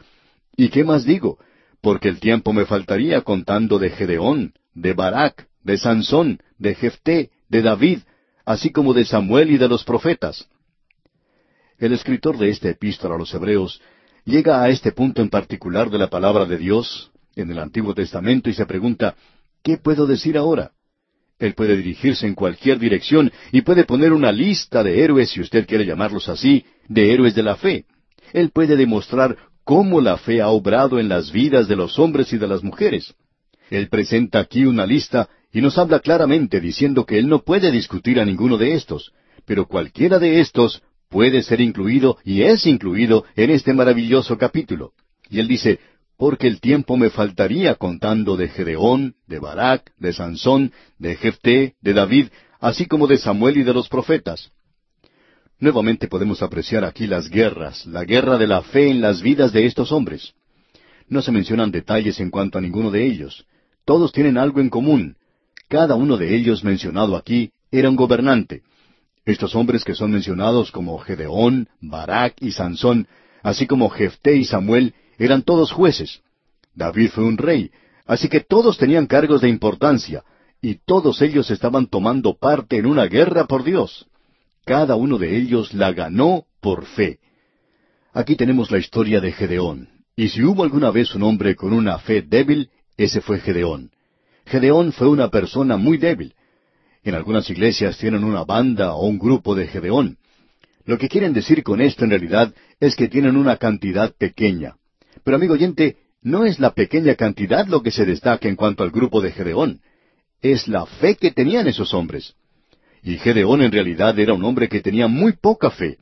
[0.57, 1.37] ¿Y qué más digo?
[1.81, 7.61] Porque el tiempo me faltaría contando de Gedeón, de Barak, de Sansón, de Jefté, de
[7.61, 7.99] David,
[8.45, 10.47] así como de Samuel y de los profetas.
[11.81, 13.81] El escritor de esta epístola a los Hebreos
[14.23, 18.51] llega a este punto en particular de la palabra de Dios en el Antiguo Testamento
[18.51, 19.15] y se pregunta,
[19.63, 20.73] ¿qué puedo decir ahora?
[21.39, 25.65] Él puede dirigirse en cualquier dirección y puede poner una lista de héroes, si usted
[25.65, 27.85] quiere llamarlos así, de héroes de la fe.
[28.31, 32.37] Él puede demostrar cómo la fe ha obrado en las vidas de los hombres y
[32.37, 33.15] de las mujeres.
[33.71, 38.19] Él presenta aquí una lista y nos habla claramente diciendo que él no puede discutir
[38.19, 39.13] a ninguno de estos,
[39.47, 44.93] pero cualquiera de estos puede ser incluido y es incluido en este maravilloso capítulo.
[45.29, 45.79] Y él dice,
[46.17, 51.93] porque el tiempo me faltaría contando de Gedeón, de Barak, de Sansón, de Jefté, de
[51.93, 52.27] David,
[52.59, 54.51] así como de Samuel y de los profetas.
[55.59, 59.65] Nuevamente podemos apreciar aquí las guerras, la guerra de la fe en las vidas de
[59.65, 60.33] estos hombres.
[61.09, 63.45] No se mencionan detalles en cuanto a ninguno de ellos.
[63.83, 65.17] Todos tienen algo en común.
[65.67, 68.63] Cada uno de ellos mencionado aquí era un gobernante.
[69.25, 73.07] Estos hombres que son mencionados como Gedeón, Barak y Sansón,
[73.43, 76.21] así como Jefté y Samuel, eran todos jueces.
[76.73, 77.71] David fue un rey,
[78.05, 80.23] así que todos tenían cargos de importancia,
[80.61, 84.07] y todos ellos estaban tomando parte en una guerra por Dios.
[84.65, 87.19] Cada uno de ellos la ganó por fe.
[88.13, 91.99] Aquí tenemos la historia de Gedeón, y si hubo alguna vez un hombre con una
[91.99, 93.91] fe débil, ese fue Gedeón.
[94.45, 96.35] Gedeón fue una persona muy débil.
[97.03, 100.17] En algunas iglesias tienen una banda o un grupo de Gedeón.
[100.85, 104.75] Lo que quieren decir con esto en realidad es que tienen una cantidad pequeña.
[105.23, 108.91] Pero amigo oyente, no es la pequeña cantidad lo que se destaca en cuanto al
[108.91, 109.81] grupo de Gedeón.
[110.41, 112.35] Es la fe que tenían esos hombres.
[113.03, 115.97] Y Gedeón en realidad era un hombre que tenía muy poca fe.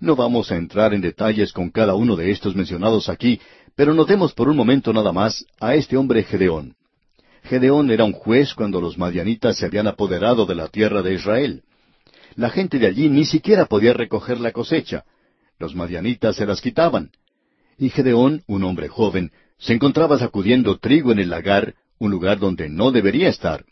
[0.00, 3.40] No vamos a entrar en detalles con cada uno de estos mencionados aquí,
[3.74, 6.74] pero notemos por un momento nada más a este hombre Gedeón.
[7.46, 11.62] Gedeón era un juez cuando los madianitas se habían apoderado de la tierra de Israel.
[12.34, 15.04] La gente de allí ni siquiera podía recoger la cosecha.
[15.58, 17.10] Los madianitas se las quitaban.
[17.78, 22.68] Y Gedeón, un hombre joven, se encontraba sacudiendo trigo en el lagar, un lugar donde
[22.68, 23.64] no debería estar.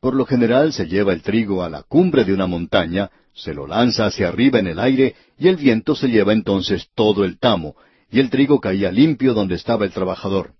[0.00, 3.66] Por lo general se lleva el trigo a la cumbre de una montaña, se lo
[3.66, 7.76] lanza hacia arriba en el aire y el viento se lleva entonces todo el tamo,
[8.10, 10.52] y el trigo caía limpio donde estaba el trabajador.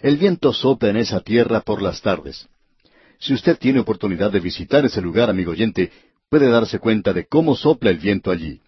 [0.00, 2.48] El viento sopla en esa tierra por las tardes.
[3.18, 5.90] Si usted tiene oportunidad de visitar ese lugar, amigo oyente,
[6.28, 8.60] puede darse cuenta de cómo sopla el viento allí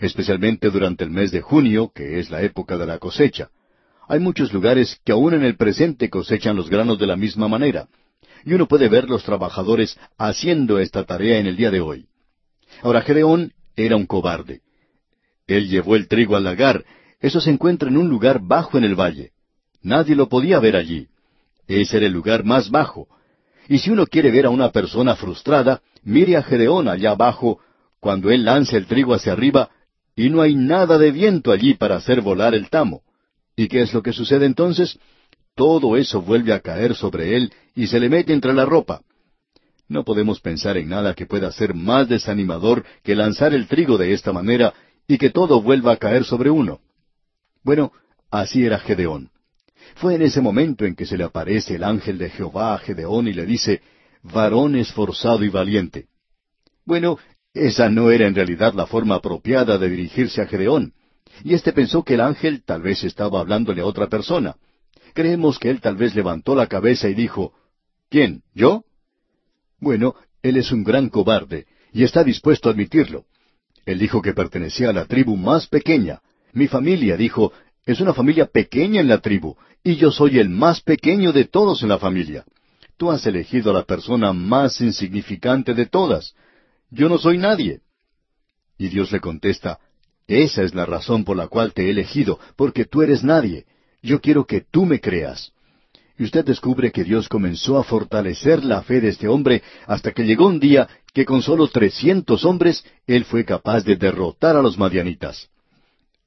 [0.00, 3.50] especialmente durante el mes de junio, que es la época de la cosecha.
[4.08, 7.88] Hay muchos lugares que aún en el presente cosechan los granos de la misma manera,
[8.44, 12.06] y uno puede ver los trabajadores haciendo esta tarea en el día de hoy.
[12.82, 14.60] Ahora, Gedeón era un cobarde.
[15.46, 16.84] Él llevó el trigo al lagar.
[17.20, 19.32] Eso se encuentra en un lugar bajo en el valle.
[19.82, 21.08] Nadie lo podía ver allí.
[21.66, 23.08] Ese era el lugar más bajo.
[23.68, 27.60] Y si uno quiere ver a una persona frustrada, mire a Gedeón allá abajo,
[28.00, 29.70] cuando él lanza el trigo hacia arriba,
[30.16, 33.02] y no hay nada de viento allí para hacer volar el tamo.
[33.54, 34.98] ¿Y qué es lo que sucede entonces?
[35.54, 39.02] Todo eso vuelve a caer sobre él y se le mete entre la ropa.
[39.88, 44.12] No podemos pensar en nada que pueda ser más desanimador que lanzar el trigo de
[44.12, 44.74] esta manera
[45.06, 46.80] y que todo vuelva a caer sobre uno.
[47.64, 47.92] Bueno,
[48.30, 49.30] así era Gedeón.
[49.98, 53.26] Fue en ese momento en que se le aparece el ángel de Jehová a Gedeón
[53.26, 53.82] y le dice,
[54.22, 56.06] varón esforzado y valiente.
[56.84, 57.18] Bueno,
[57.52, 60.92] esa no era en realidad la forma apropiada de dirigirse a Gedeón.
[61.42, 64.54] Y éste pensó que el ángel tal vez estaba hablándole a otra persona.
[65.14, 67.52] Creemos que él tal vez levantó la cabeza y dijo,
[68.08, 68.42] ¿Quién?
[68.54, 68.84] ¿Yo?
[69.80, 73.24] Bueno, él es un gran cobarde, y está dispuesto a admitirlo.
[73.84, 76.20] Él dijo que pertenecía a la tribu más pequeña.
[76.52, 77.52] Mi familia, dijo,
[77.88, 81.82] es una familia pequeña en la tribu, y yo soy el más pequeño de todos
[81.82, 82.44] en la familia.
[82.98, 86.34] Tú has elegido a la persona más insignificante de todas.
[86.90, 87.80] Yo no soy nadie.
[88.76, 89.78] Y Dios le contesta,
[90.26, 93.64] Esa es la razón por la cual te he elegido, porque tú eres nadie.
[94.02, 95.52] Yo quiero que tú me creas.
[96.18, 100.24] Y usted descubre que Dios comenzó a fortalecer la fe de este hombre hasta que
[100.24, 104.76] llegó un día que con solo trescientos hombres él fue capaz de derrotar a los
[104.76, 105.48] madianitas.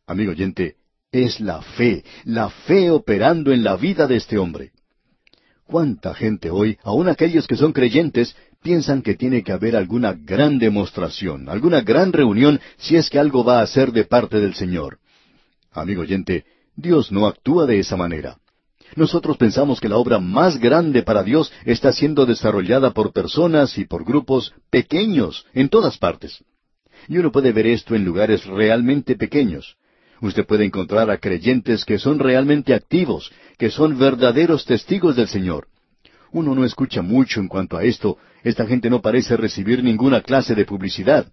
[0.07, 0.80] Amigo oyente,
[1.11, 4.71] es la fe, la fe operando en la vida de este hombre.
[5.65, 10.57] ¿Cuánta gente hoy, aun aquellos que son creyentes, piensan que tiene que haber alguna gran
[10.57, 14.99] demostración, alguna gran reunión si es que algo va a ser de parte del Señor.
[15.71, 16.45] Amigo oyente,
[16.75, 18.37] Dios no actúa de esa manera.
[18.95, 23.85] Nosotros pensamos que la obra más grande para Dios está siendo desarrollada por personas y
[23.85, 26.43] por grupos pequeños en todas partes.
[27.07, 29.77] Y uno puede ver esto en lugares realmente pequeños.
[30.21, 35.67] Usted puede encontrar a creyentes que son realmente activos, que son verdaderos testigos del Señor.
[36.31, 40.53] Uno no escucha mucho en cuanto a esto, esta gente no parece recibir ninguna clase
[40.55, 41.25] de publicidad.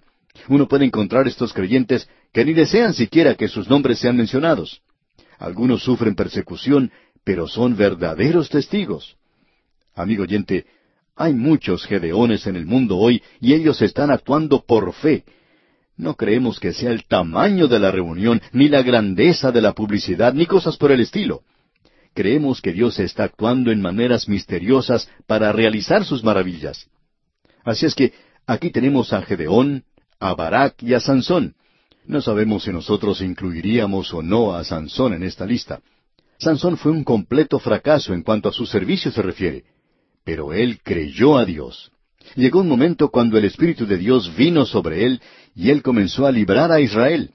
[0.49, 4.80] Uno puede encontrar estos creyentes que ni desean siquiera que sus nombres sean mencionados.
[5.39, 6.91] Algunos sufren persecución,
[7.24, 9.16] pero son verdaderos testigos.
[9.95, 10.66] Amigo oyente,
[11.14, 15.24] hay muchos gedeones en el mundo hoy y ellos están actuando por fe,
[15.99, 20.32] no creemos que sea el tamaño de la reunión, ni la grandeza de la publicidad,
[20.32, 21.42] ni cosas por el estilo.
[22.14, 26.86] Creemos que Dios está actuando en maneras misteriosas para realizar sus maravillas.
[27.64, 28.12] Así es que
[28.46, 29.84] aquí tenemos a Gedeón,
[30.20, 31.55] a Barak y a Sansón.
[32.07, 35.80] No sabemos si nosotros incluiríamos o no a Sansón en esta lista.
[36.38, 39.64] Sansón fue un completo fracaso en cuanto a su servicio se refiere,
[40.24, 41.90] pero él creyó a Dios.
[42.36, 45.20] Llegó un momento cuando el Espíritu de Dios vino sobre él
[45.59, 47.32] y él comenzó a librar a Israel,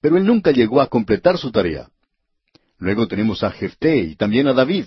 [0.00, 1.88] pero él nunca llegó a completar su tarea.
[2.78, 4.84] Luego tenemos a Jefté y también a David.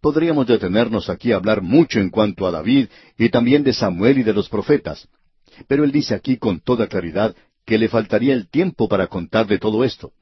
[0.00, 2.86] Podríamos detenernos aquí a hablar mucho en cuanto a David
[3.18, 5.08] y también de Samuel y de los profetas.
[5.66, 7.34] Pero él dice aquí con toda claridad
[7.66, 10.12] que le faltaría el tiempo para contar de todo esto.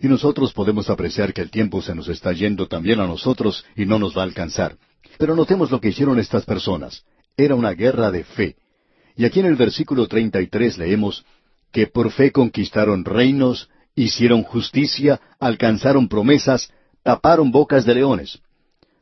[0.00, 3.86] Y nosotros podemos apreciar que el tiempo se nos está yendo también a nosotros y
[3.86, 4.76] no nos va a alcanzar.
[5.18, 7.04] Pero notemos lo que hicieron estas personas.
[7.36, 8.56] Era una guerra de fe.
[9.14, 11.24] Y aquí en el versículo 33 leemos,
[11.74, 16.70] que por fe conquistaron reinos, hicieron justicia, alcanzaron promesas,
[17.02, 18.38] taparon bocas de leones.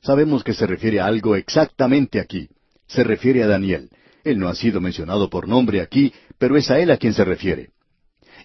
[0.00, 2.48] Sabemos que se refiere a algo exactamente aquí.
[2.86, 3.90] Se refiere a Daniel.
[4.24, 7.26] Él no ha sido mencionado por nombre aquí, pero es a él a quien se
[7.26, 7.68] refiere.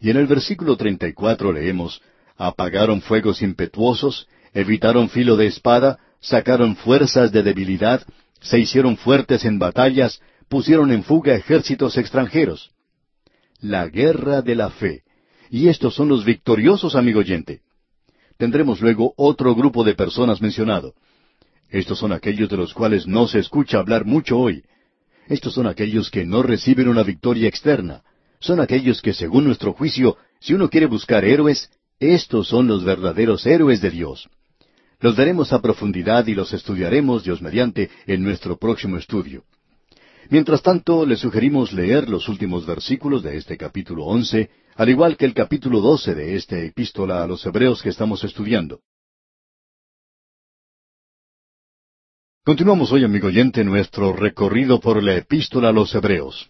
[0.01, 2.01] Y en el versículo 34 leemos,
[2.35, 8.05] apagaron fuegos impetuosos, evitaron filo de espada, sacaron fuerzas de debilidad,
[8.41, 10.19] se hicieron fuertes en batallas,
[10.49, 12.71] pusieron en fuga ejércitos extranjeros
[13.59, 15.03] la guerra de la fe.
[15.49, 17.61] Y estos son los victoriosos, amigo oyente.
[18.37, 20.93] Tendremos luego otro grupo de personas mencionado.
[21.69, 24.63] Estos son aquellos de los cuales no se escucha hablar mucho hoy.
[25.27, 28.03] Estos son aquellos que no reciben una victoria externa.
[28.39, 33.45] Son aquellos que, según nuestro juicio, si uno quiere buscar héroes, estos son los verdaderos
[33.45, 34.29] héroes de Dios.
[34.99, 39.43] Los veremos a profundidad y los estudiaremos, Dios mediante, en nuestro próximo estudio.
[40.29, 45.25] Mientras tanto, le sugerimos leer los últimos versículos de este capítulo once, al igual que
[45.25, 48.81] el capítulo doce de esta epístola a los Hebreos que estamos estudiando.
[52.43, 56.49] Continuamos hoy, amigo oyente, nuestro recorrido por la epístola a los Hebreos.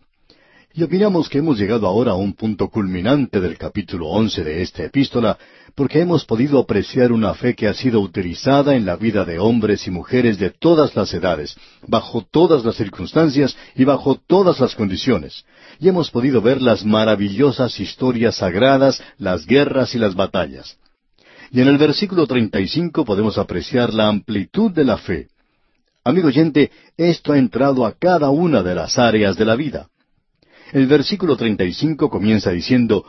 [0.77, 4.83] Y opinamos que hemos llegado ahora a un punto culminante del capítulo once de esta
[4.83, 5.35] epístola,
[5.73, 9.87] porque hemos podido apreciar una fe que ha sido utilizada en la vida de hombres
[9.87, 11.55] y mujeres de todas las edades,
[11.87, 15.45] bajo todas las circunstancias y bajo todas las condiciones.
[15.79, 20.77] Y hemos podido ver las maravillosas historias sagradas, las guerras y las batallas.
[21.51, 25.29] Y en el versículo 35 podemos apreciar la amplitud de la fe.
[26.03, 29.87] Amigo oyente, esto ha entrado a cada una de las áreas de la vida.
[30.73, 33.05] El versículo 35 comienza diciendo,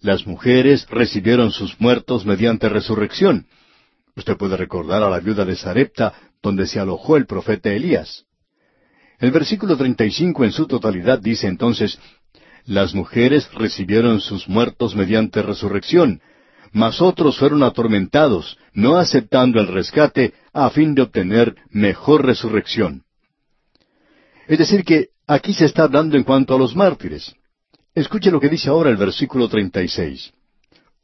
[0.00, 3.46] las mujeres recibieron sus muertos mediante resurrección.
[4.14, 8.26] Usted puede recordar a la viuda de Sarepta, donde se alojó el profeta Elías.
[9.18, 11.98] El versículo 35 en su totalidad dice entonces,
[12.64, 16.20] las mujeres recibieron sus muertos mediante resurrección,
[16.72, 23.04] mas otros fueron atormentados, no aceptando el rescate, a fin de obtener mejor resurrección.
[24.46, 27.34] Es decir, que Aquí se está hablando en cuanto a los mártires.
[27.94, 30.32] Escuche lo que dice ahora el versículo 36.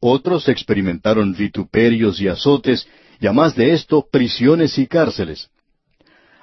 [0.01, 2.89] Otros experimentaron vituperios y azotes,
[3.21, 5.51] y además de esto, prisiones y cárceles.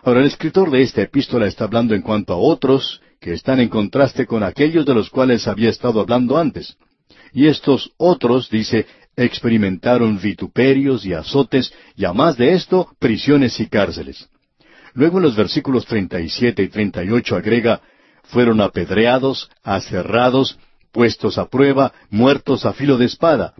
[0.04, 3.70] Ahora el escritor de esta epístola está hablando en cuanto a otros que están en
[3.70, 6.78] contraste con aquellos de los cuales había estado hablando antes.
[7.34, 14.30] Y estos otros, dice, experimentaron vituperios y azotes, y además de esto, prisiones y cárceles.
[14.94, 17.82] Luego en los versículos 37 y 38 agrega,
[18.24, 20.58] fueron apedreados, aserrados,
[20.92, 23.54] puestos a prueba, muertos a filo de espada.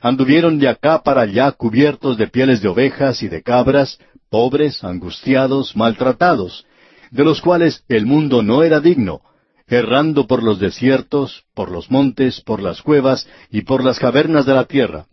[0.00, 5.76] Anduvieron de acá para allá cubiertos de pieles de ovejas y de cabras, pobres, angustiados,
[5.76, 6.66] maltratados,
[7.10, 9.22] de los cuales el mundo no era digno,
[9.66, 14.54] errando por los desiertos, por los montes, por las cuevas y por las cavernas de
[14.54, 15.06] la tierra.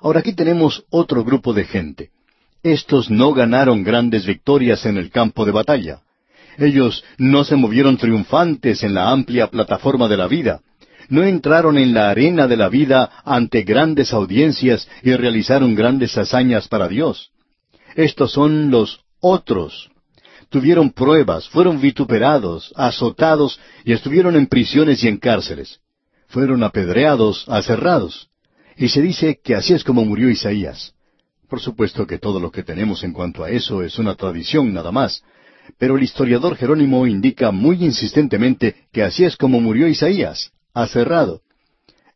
[0.00, 2.10] Ahora aquí tenemos otro grupo de gente.
[2.62, 6.00] Estos no ganaron grandes victorias en el campo de batalla.
[6.58, 10.60] Ellos no se movieron triunfantes en la amplia plataforma de la vida.
[11.08, 16.68] No entraron en la arena de la vida ante grandes audiencias y realizaron grandes hazañas
[16.68, 17.30] para Dios.
[17.96, 19.90] Estos son los otros.
[20.48, 25.80] Tuvieron pruebas, fueron vituperados, azotados y estuvieron en prisiones y en cárceles.
[26.28, 28.28] fueron apedreados, aserrados.
[28.76, 30.94] Y se dice que así es como murió Isaías.
[31.52, 34.90] Por supuesto que todo lo que tenemos en cuanto a eso es una tradición nada
[34.90, 35.22] más,
[35.76, 41.42] pero el historiador Jerónimo indica muy insistentemente que así es como murió Isaías, aserrado.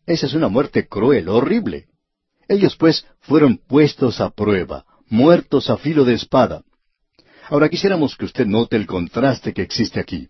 [0.07, 1.85] Esa es una muerte cruel, horrible.
[2.49, 6.63] Ellos pues fueron puestos a prueba, muertos a filo de espada.
[7.51, 10.29] Ahora quisiéramos que usted note el contraste que existe aquí.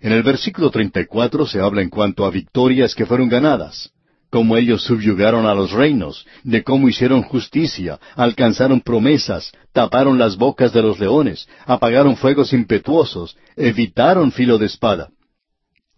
[0.00, 3.92] En el versículo 34 se habla en cuanto a victorias que fueron ganadas,
[4.30, 10.72] cómo ellos subyugaron a los reinos, de cómo hicieron justicia, alcanzaron promesas, taparon las bocas
[10.72, 15.10] de los leones, apagaron fuegos impetuosos, evitaron filo de espada.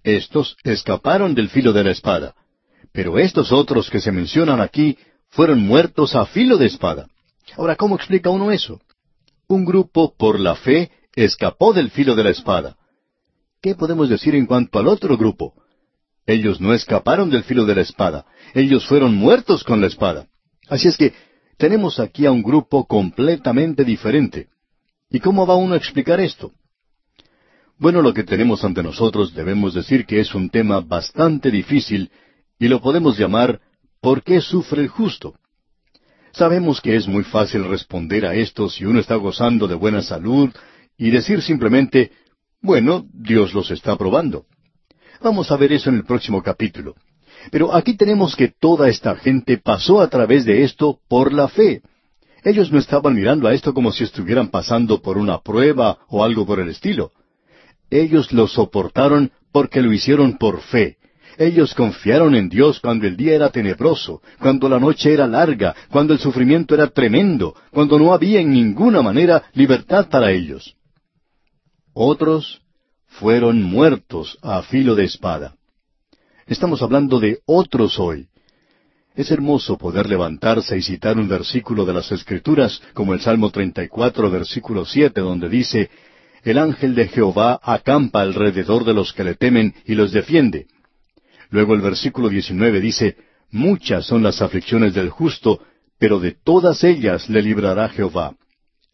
[0.03, 2.35] Estos escaparon del filo de la espada.
[2.93, 7.07] Pero estos otros que se mencionan aquí fueron muertos a filo de espada.
[7.57, 8.81] Ahora, ¿cómo explica uno eso?
[9.47, 12.77] Un grupo, por la fe, escapó del filo de la espada.
[13.61, 15.55] ¿Qué podemos decir en cuanto al otro grupo?
[16.27, 20.29] Ellos no escaparon del filo de la espada, ellos fueron muertos con la espada.
[20.69, 21.13] Así es que
[21.57, 24.49] tenemos aquí a un grupo completamente diferente.
[25.11, 26.53] ¿Y cómo va uno a explicar esto?
[27.79, 32.11] Bueno, lo que tenemos ante nosotros debemos decir que es un tema bastante difícil
[32.59, 33.61] y lo podemos llamar
[34.01, 35.35] ¿por qué sufre el justo?
[36.33, 40.51] Sabemos que es muy fácil responder a esto si uno está gozando de buena salud
[40.97, 42.13] y decir simplemente
[42.63, 44.47] bueno, Dios los está probando.
[45.23, 46.95] Vamos a ver eso en el próximo capítulo.
[47.51, 51.83] Pero aquí tenemos que toda esta gente pasó a través de esto por la fe.
[52.45, 56.45] Ellos no estaban mirando a esto como si estuvieran pasando por una prueba o algo
[56.45, 57.13] por el estilo.
[57.89, 60.97] Ellos lo soportaron porque lo hicieron por fe.
[61.39, 66.13] Ellos confiaron en Dios cuando el día era tenebroso, cuando la noche era larga, cuando
[66.13, 70.77] el sufrimiento era tremendo, cuando no había en ninguna manera libertad para ellos.
[71.95, 72.62] Otros
[73.19, 75.55] fueron muertos a filo de espada.
[76.47, 78.29] Estamos hablando de otros hoy.
[79.15, 84.31] Es hermoso poder levantarse y citar un versículo de las Escrituras, como el Salmo 34,
[84.31, 85.91] versículo 7, donde dice,
[86.43, 90.67] El ángel de Jehová acampa alrededor de los que le temen y los defiende.
[91.51, 93.17] Luego el versículo 19 dice,
[93.51, 95.61] Muchas son las aflicciones del justo,
[95.99, 98.35] pero de todas ellas le librará Jehová.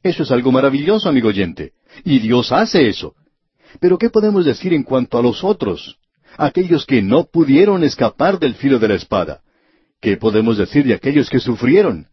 [0.02, 1.72] Eso es algo maravilloso, amigo oyente.
[2.04, 3.14] Y Dios hace eso.
[3.80, 5.98] Pero ¿qué podemos decir en cuanto a los otros?
[6.36, 9.40] Aquellos que no pudieron escapar del filo de la espada.
[10.00, 12.06] ¿Qué podemos decir de aquellos que sufrieron?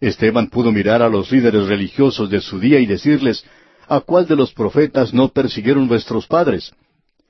[0.00, 3.44] Esteban pudo mirar a los líderes religiosos de su día y decirles,
[3.88, 6.72] ¿a cuál de los profetas no persiguieron vuestros padres?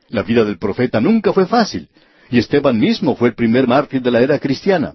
[0.09, 1.89] La vida del profeta nunca fue fácil,
[2.31, 4.95] y Esteban mismo fue el primer mártir de la era cristiana.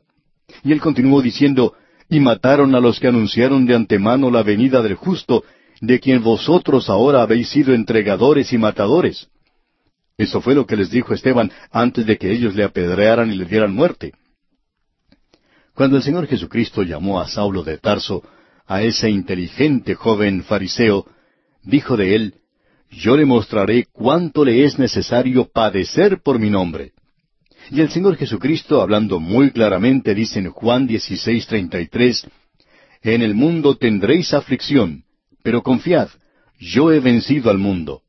[0.63, 1.73] Y él continuó diciendo,
[2.09, 5.43] y mataron a los que anunciaron de antemano la venida del justo,
[5.81, 9.27] de quien vosotros ahora habéis sido entregadores y matadores.
[10.17, 13.45] Eso fue lo que les dijo Esteban antes de que ellos le apedrearan y le
[13.45, 14.13] dieran muerte.
[15.73, 18.23] Cuando el Señor Jesucristo llamó a Saulo de Tarso,
[18.65, 21.05] a ese inteligente joven fariseo,
[21.63, 22.35] dijo de él,
[22.89, 26.93] Yo le mostraré cuánto le es necesario padecer por mi nombre.
[27.71, 32.29] Y el Señor Jesucristo, hablando muy claramente, dice en Juan 16:33,
[33.01, 35.04] En el mundo tendréis aflicción,
[35.45, 36.09] pero confiad,
[36.57, 38.01] yo he vencido al mundo.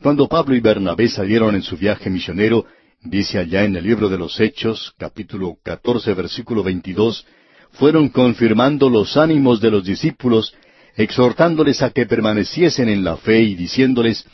[0.00, 2.66] Cuando Pablo y Bernabé salieron en su viaje misionero,
[3.02, 7.26] dice allá en el libro de los Hechos, capítulo 14, versículo 22,
[7.72, 10.54] fueron confirmando los ánimos de los discípulos,
[10.94, 14.24] exhortándoles a que permaneciesen en la fe y diciéndoles,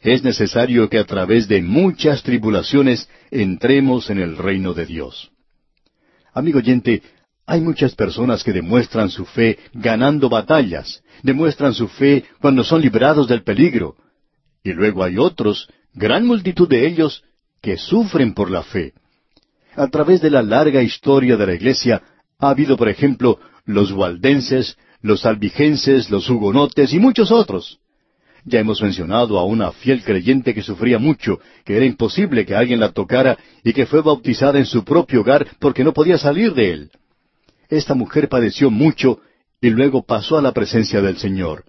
[0.00, 5.32] es necesario que a través de muchas tribulaciones entremos en el reino de Dios.
[6.32, 7.02] Amigo oyente,
[7.48, 13.28] hay muchas personas que demuestran su fe ganando batallas, demuestran su fe cuando son librados
[13.28, 13.96] del peligro.
[14.62, 17.24] Y luego hay otros, gran multitud de ellos,
[17.60, 18.92] que sufren por la fe.
[19.74, 22.02] A través de la larga historia de la Iglesia
[22.38, 27.78] ha habido, por ejemplo, los waldenses, los albigenses, los hugonotes y muchos otros.
[28.44, 32.80] Ya hemos mencionado a una fiel creyente que sufría mucho, que era imposible que alguien
[32.80, 36.72] la tocara y que fue bautizada en su propio hogar porque no podía salir de
[36.72, 36.90] él.
[37.68, 39.20] Esta mujer padeció mucho
[39.60, 41.64] y luego pasó a la presencia del Señor.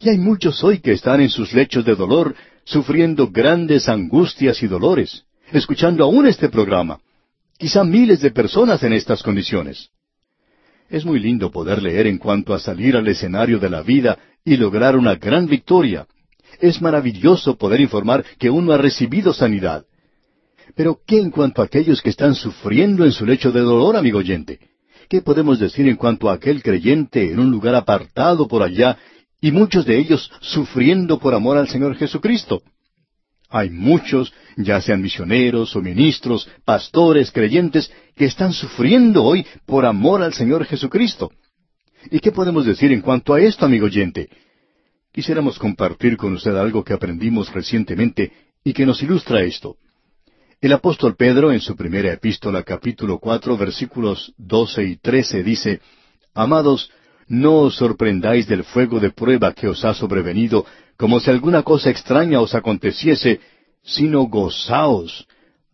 [0.00, 4.66] Y hay muchos hoy que están en sus lechos de dolor, sufriendo grandes angustias y
[4.66, 7.00] dolores, escuchando aún este programa.
[7.58, 9.90] Quizá miles de personas en estas condiciones.
[10.90, 14.56] Es muy lindo poder leer en cuanto a salir al escenario de la vida y
[14.56, 16.06] lograr una gran victoria,
[16.60, 19.84] es maravilloso poder informar que uno ha recibido sanidad.
[20.74, 24.18] Pero ¿qué en cuanto a aquellos que están sufriendo en su lecho de dolor, amigo
[24.18, 24.58] oyente?
[25.08, 28.96] ¿Qué podemos decir en cuanto a aquel creyente en un lugar apartado por allá
[29.40, 32.62] y muchos de ellos sufriendo por amor al Señor Jesucristo?
[33.50, 40.22] Hay muchos, ya sean misioneros o ministros, pastores, creyentes, que están sufriendo hoy por amor
[40.22, 41.30] al Señor Jesucristo.
[42.10, 44.28] ¿Y qué podemos decir en cuanto a esto, amigo oyente?
[45.12, 48.32] Quisiéramos compartir con usted algo que aprendimos recientemente
[48.64, 49.76] y que nos ilustra esto.
[50.64, 55.82] El apóstol Pedro en su primera epístola capítulo cuatro versículos doce y trece dice,
[56.32, 56.90] Amados,
[57.28, 60.64] no os sorprendáis del fuego de prueba que os ha sobrevenido,
[60.96, 63.40] como si alguna cosa extraña os aconteciese,
[63.82, 65.26] sino gozaos,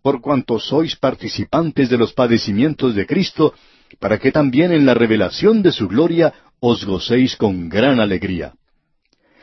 [0.03, 3.55] por cuanto sois participantes de los padecimientos de Cristo,
[4.01, 8.55] para que también en la revelación de su gloria os gocéis con gran alegría.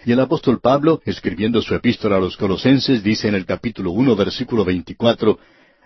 [0.05, 4.15] Y el apóstol Pablo, escribiendo su epístola a los Colosenses, dice en el capítulo uno,
[4.15, 5.39] versículo veinticuatro,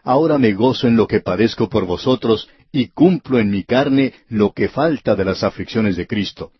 [0.04, 4.52] Ahora me gozo en lo que padezco por vosotros, y cumplo en mi carne lo
[4.52, 6.52] que falta de las aflicciones de Cristo.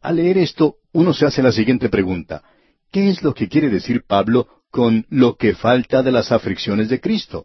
[0.00, 2.42] Al leer esto, uno se hace la siguiente pregunta.
[2.90, 7.00] ¿Qué es lo que quiere decir Pablo con lo que falta de las aflicciones de
[7.00, 7.44] Cristo?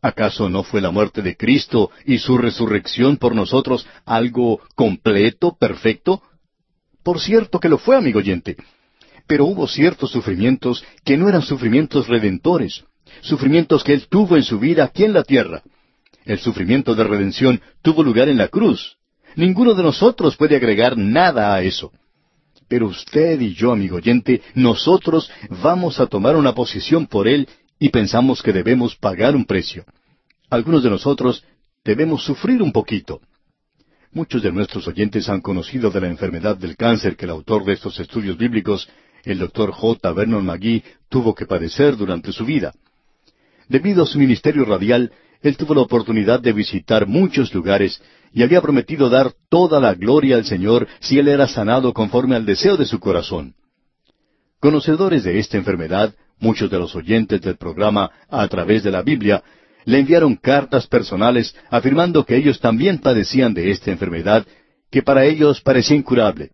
[0.00, 6.22] ¿Acaso no fue la muerte de Cristo y su resurrección por nosotros algo completo, perfecto?
[7.02, 8.56] Por cierto que lo fue, amigo oyente.
[9.26, 12.84] Pero hubo ciertos sufrimientos que no eran sufrimientos redentores,
[13.20, 15.62] sufrimientos que Él tuvo en su vida aquí en la tierra.
[16.24, 18.98] El sufrimiento de redención tuvo lugar en la cruz,
[19.38, 21.92] Ninguno de nosotros puede agregar nada a eso.
[22.66, 25.30] Pero usted y yo, amigo oyente, nosotros
[25.62, 29.84] vamos a tomar una posición por Él y pensamos que debemos pagar un precio.
[30.50, 31.44] Algunos de nosotros
[31.84, 33.20] debemos sufrir un poquito.
[34.12, 37.74] Muchos de nuestros oyentes han conocido de la enfermedad del cáncer que el autor de
[37.74, 38.88] estos estudios bíblicos,
[39.24, 40.12] el doctor J.
[40.12, 42.72] Vernon McGee, tuvo que padecer durante su vida.
[43.68, 48.00] Debido a su ministerio radial, él tuvo la oportunidad de visitar muchos lugares
[48.32, 52.46] y había prometido dar toda la gloria al Señor si él era sanado conforme al
[52.46, 53.54] deseo de su corazón.
[54.58, 59.42] Conocedores de esta enfermedad, muchos de los oyentes del programa a través de la Biblia
[59.84, 64.46] le enviaron cartas personales afirmando que ellos también padecían de esta enfermedad,
[64.90, 66.50] que para ellos parecía incurable.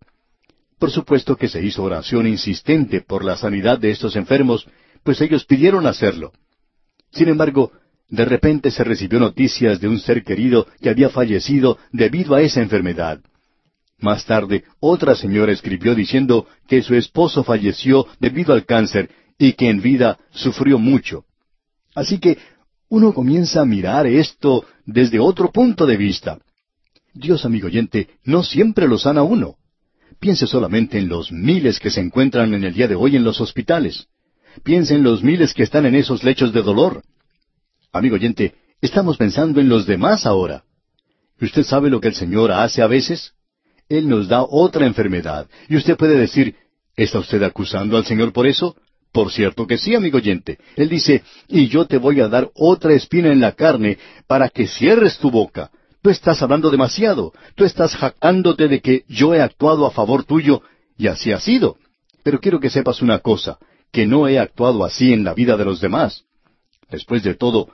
[0.79, 4.67] Por supuesto que se hizo oración insistente por la sanidad de estos enfermos,
[5.03, 6.33] pues ellos pidieron hacerlo.
[7.11, 7.71] Sin embargo,
[8.09, 12.61] de repente se recibió noticias de un ser querido que había fallecido debido a esa
[12.61, 13.21] enfermedad.
[13.99, 19.69] Más tarde, otra señora escribió diciendo que su esposo falleció debido al cáncer y que
[19.69, 21.25] en vida sufrió mucho.
[21.95, 22.37] Así que
[22.89, 26.39] uno comienza a mirar esto desde otro punto de vista.
[27.13, 29.55] Dios, amigo oyente, no siempre lo sana uno.
[30.19, 33.41] Piense solamente en los miles que se encuentran en el día de hoy en los
[33.41, 34.07] hospitales.
[34.63, 37.03] Piense en los miles que están en esos lechos de dolor.
[37.91, 40.63] Amigo oyente, estamos pensando en los demás ahora.
[41.39, 43.33] ¿Y usted sabe lo que el Señor hace a veces?
[43.89, 45.47] Él nos da otra enfermedad.
[45.69, 46.55] Y usted puede decir,
[46.95, 48.75] ¿está usted acusando al Señor por eso?
[49.15, 50.57] Por cierto que sí, amigo oyente.
[50.75, 53.97] Él dice, y yo te voy a dar otra espina en la carne
[54.27, 55.71] para que cierres tu boca.
[56.01, 57.31] Tú estás hablando demasiado.
[57.55, 60.63] Tú estás jactándote de que yo he actuado a favor tuyo,
[60.97, 61.77] y así ha sido.
[62.25, 63.57] Pero quiero que sepas una cosa,
[63.89, 66.25] que no he actuado así en la vida de los demás.
[66.91, 67.69] Después de todo,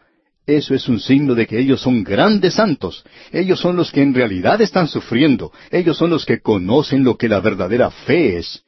[0.45, 3.03] eso es un signo de que ellos son grandes santos.
[3.31, 5.51] Ellos son los que en realidad están sufriendo.
[5.71, 8.63] Ellos son los que conocen lo que la verdadera fe es.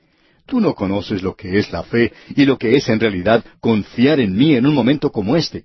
[0.45, 4.19] Tú no conoces lo que es la fe y lo que es en realidad confiar
[4.19, 5.63] en mí en un momento como este.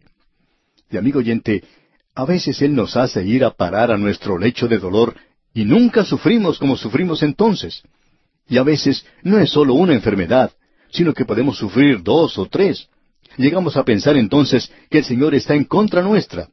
[0.91, 1.65] Y amigo oyente,
[2.15, 5.17] a veces Él nos hace ir a parar a nuestro lecho de dolor
[5.53, 7.83] y nunca sufrimos como sufrimos entonces.
[8.49, 10.53] Y a veces no es solo una enfermedad,
[10.91, 12.89] sino que podemos sufrir dos o tres
[13.39, 16.49] llegamos a pensar entonces que el Señor está en contra nuestra.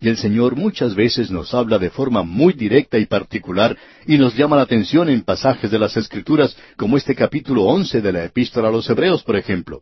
[0.00, 3.76] Y el Señor muchas veces nos habla de forma muy directa y particular
[4.06, 8.12] y nos llama la atención en pasajes de las Escrituras como este capítulo once de
[8.12, 9.80] la Epístola a los Hebreos, por ejemplo.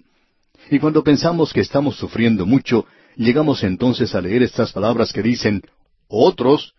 [0.71, 2.87] Y cuando pensamos que estamos sufriendo mucho,
[3.17, 5.61] llegamos entonces a leer estas palabras que dicen,
[6.09, 6.73] otros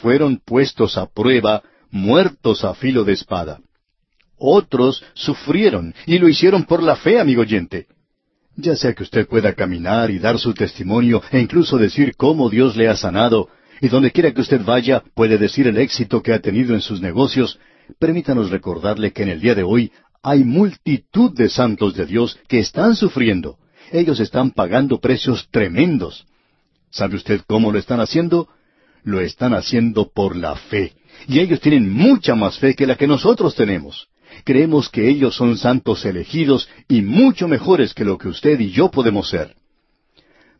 [0.00, 3.60] fueron puestos a prueba, muertos a filo de espada.
[4.38, 7.86] Otros sufrieron y lo hicieron por la fe, amigo oyente
[8.56, 12.76] ya sea que usted pueda caminar y dar su testimonio e incluso decir cómo Dios
[12.76, 13.48] le ha sanado,
[13.80, 17.00] y donde quiera que usted vaya puede decir el éxito que ha tenido en sus
[17.00, 17.58] negocios,
[17.98, 19.92] permítanos recordarle que en el día de hoy
[20.22, 23.58] hay multitud de santos de Dios que están sufriendo.
[23.90, 26.26] Ellos están pagando precios tremendos.
[26.90, 28.48] ¿Sabe usted cómo lo están haciendo?
[29.02, 30.92] Lo están haciendo por la fe.
[31.26, 34.08] Y ellos tienen mucha más fe que la que nosotros tenemos
[34.44, 38.90] creemos que ellos son santos elegidos y mucho mejores que lo que usted y yo
[38.90, 39.54] podemos ser.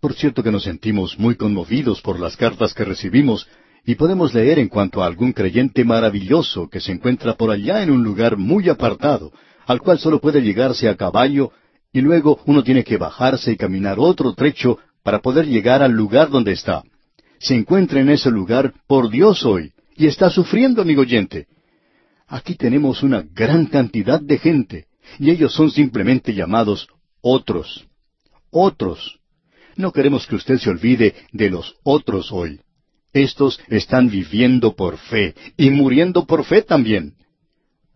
[0.01, 3.47] Por cierto que nos sentimos muy conmovidos por las cartas que recibimos
[3.85, 7.91] y podemos leer en cuanto a algún creyente maravilloso que se encuentra por allá en
[7.91, 9.33] un lugar muy apartado,
[9.67, 11.53] al cual solo puede llegarse a caballo,
[11.93, 16.31] y luego uno tiene que bajarse y caminar otro trecho para poder llegar al lugar
[16.31, 16.83] donde está.
[17.39, 21.47] Se encuentra en ese lugar por Dios hoy y está sufriendo, amigo oyente.
[22.33, 24.87] Aquí tenemos una gran cantidad de gente
[25.19, 26.89] y ellos son simplemente llamados
[27.21, 27.87] otros.
[28.49, 29.21] Otros.
[29.77, 32.59] No queremos que usted se olvide de los otros hoy.
[33.13, 37.17] Estos están viviendo por fe y muriendo por fe también.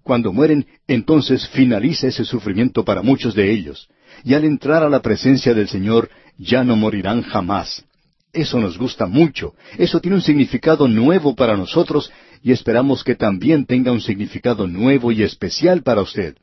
[0.03, 3.89] Cuando mueren, entonces finaliza ese sufrimiento para muchos de ellos.
[4.23, 7.87] Y al entrar a la presencia del Señor, ya no morirán jamás.
[8.35, 9.55] Eso nos gusta mucho.
[9.79, 12.13] Eso tiene un significado nuevo para nosotros
[12.47, 16.37] y esperamos que también tenga un significado nuevo y especial para usted.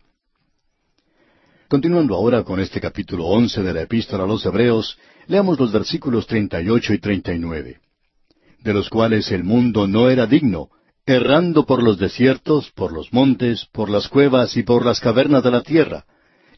[1.70, 4.98] Continuando ahora con este capítulo once de la Epístola a los Hebreos,
[5.28, 7.80] leamos los versículos treinta y ocho y treinta y nueve
[8.60, 10.68] de los cuales el mundo no era digno,
[11.06, 15.52] errando por los desiertos, por los montes, por las cuevas y por las cavernas de
[15.52, 16.04] la tierra.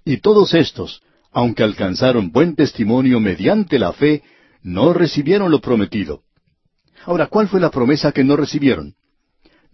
[0.04, 4.24] Y todos estos, aunque alcanzaron buen testimonio mediante la fe,
[4.64, 6.24] no recibieron lo prometido.
[7.06, 8.96] Ahora, ¿cuál fue la promesa que no recibieron?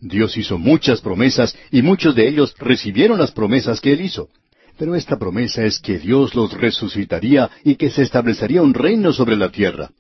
[0.02, 4.30] Dios hizo muchas promesas y muchos de ellos recibieron las promesas que Él hizo.
[4.78, 9.36] Pero esta promesa es que Dios los resucitaría y que se establecería un reino sobre
[9.36, 9.92] la tierra.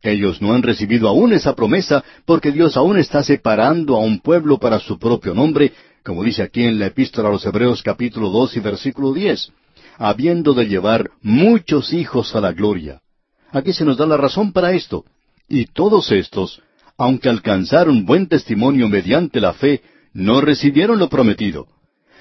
[0.00, 4.58] Ellos no han recibido aún esa promesa porque Dios aún está separando a un pueblo
[4.58, 5.72] para su propio nombre,
[6.04, 9.50] como dice aquí en la epístola a los Hebreos capítulo dos y versículo diez,
[9.96, 13.00] habiendo de llevar muchos hijos a la gloria.
[13.50, 15.04] Aquí se nos da la razón para esto.
[15.48, 16.62] Y todos estos,
[16.98, 19.82] aunque alcanzaron buen testimonio mediante la fe,
[20.12, 21.68] no recibieron lo prometido.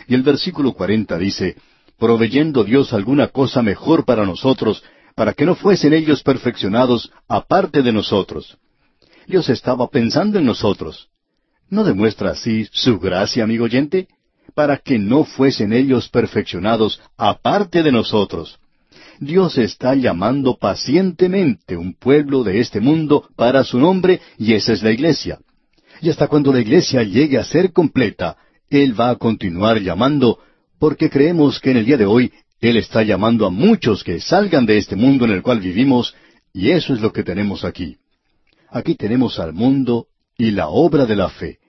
[0.08, 1.58] Y el versículo cuarenta dice,
[1.98, 4.84] proveyendo Dios alguna cosa mejor para nosotros,
[5.16, 8.58] para que no fuesen ellos perfeccionados aparte de nosotros.
[9.26, 11.10] Dios estaba pensando en nosotros.
[11.70, 14.08] ¿No demuestra así su gracia, amigo oyente?
[14.54, 18.60] Para que no fuesen ellos perfeccionados aparte de nosotros.
[19.20, 24.84] Dios está llamando pacientemente un pueblo de este mundo para su nombre y esa es
[24.84, 25.40] la iglesia.
[26.02, 28.38] Y hasta cuando la iglesia llegue a ser completa,
[28.70, 30.40] Él va a continuar llamando
[30.80, 34.66] porque creemos que en el día de hoy él está llamando a muchos que salgan
[34.66, 36.16] de este mundo en el cual vivimos,
[36.54, 37.98] y eso es lo que tenemos aquí.
[38.70, 40.08] Aquí tenemos al mundo
[40.38, 41.60] y la obra de la fe.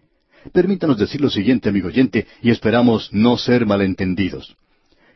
[0.53, 4.57] Permítanos decir lo siguiente, amigo oyente, y esperamos no ser malentendidos.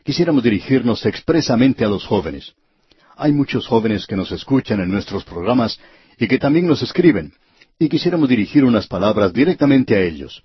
[0.03, 2.53] Quisiéramos dirigirnos expresamente a los jóvenes.
[3.15, 5.79] Hay muchos jóvenes que nos escuchan en nuestros programas
[6.17, 7.33] y que también nos escriben,
[7.79, 10.43] y quisiéramos dirigir unas palabras directamente a ellos.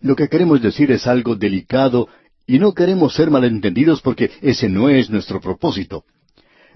[0.00, 2.08] Lo que queremos decir es algo delicado
[2.46, 6.04] y no queremos ser malentendidos porque ese no es nuestro propósito.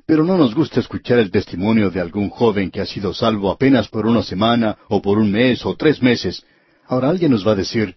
[0.06, 3.88] Pero no nos gusta escuchar el testimonio de algún joven que ha sido salvo apenas
[3.88, 6.44] por una semana o por un mes o tres meses.
[6.86, 7.96] Ahora alguien nos va a decir,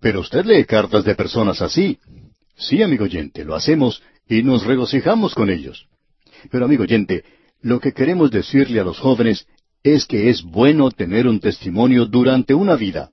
[0.00, 1.98] pero usted lee cartas de personas así.
[2.58, 5.86] Sí, amigo oyente, lo hacemos y nos regocijamos con ellos.
[6.50, 7.24] Pero, amigo oyente,
[7.62, 9.46] lo que queremos decirle a los jóvenes
[9.84, 13.10] es que es bueno tener un testimonio durante una vida.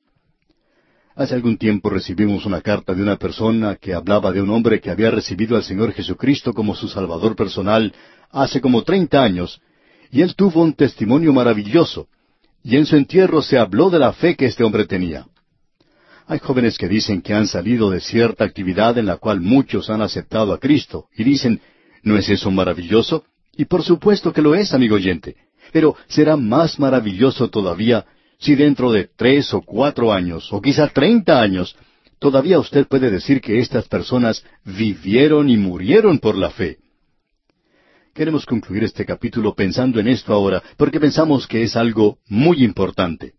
[1.16, 4.90] Hace algún tiempo recibimos una carta de una persona que hablaba de un hombre que
[4.90, 7.94] había recibido al Señor Jesucristo como su Salvador personal
[8.32, 9.62] hace como treinta años,
[10.12, 12.08] y él tuvo un testimonio maravilloso,
[12.64, 15.28] y en su entierro se habló de la fe que este hombre tenía.
[16.28, 20.02] Hay jóvenes que dicen que han salido de cierta actividad en la cual muchos han
[20.02, 21.62] aceptado a Cristo, y dicen,
[22.02, 23.26] ¿no es eso maravilloso?
[23.56, 25.36] Y por supuesto que lo es, amigo oyente,
[25.72, 28.06] pero será más maravilloso todavía
[28.40, 31.76] si dentro de tres o cuatro años, o quizá treinta años,
[32.20, 36.80] todavía usted puede decir que estas personas vivieron y murieron por la fe.
[38.16, 43.34] Queremos concluir este capítulo pensando en esto ahora, porque pensamos que es algo muy importante.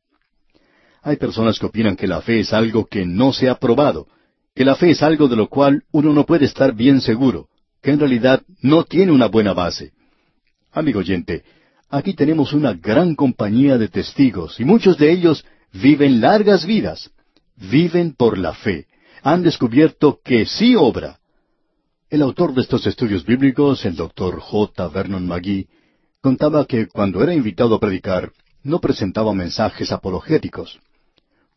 [1.07, 4.09] Hay personas que opinan que la fe es algo que no se ha probado,
[4.57, 7.47] que la fe es algo de lo cual uno no puede estar bien seguro,
[7.81, 9.93] que en realidad no tiene una buena base.
[10.73, 11.45] Amigo oyente,
[11.91, 17.13] Aquí tenemos una gran compañía de testigos y muchos de ellos viven largas vidas.
[17.55, 18.89] Viven por la fe.
[19.23, 21.21] Han descubierto que sí obra.
[22.11, 24.89] El autor de estos estudios bíblicos, el doctor J.
[24.89, 25.69] Vernon McGee,
[26.21, 28.33] contaba que cuando era invitado a predicar,
[28.65, 30.81] no presentaba mensajes apologéticos.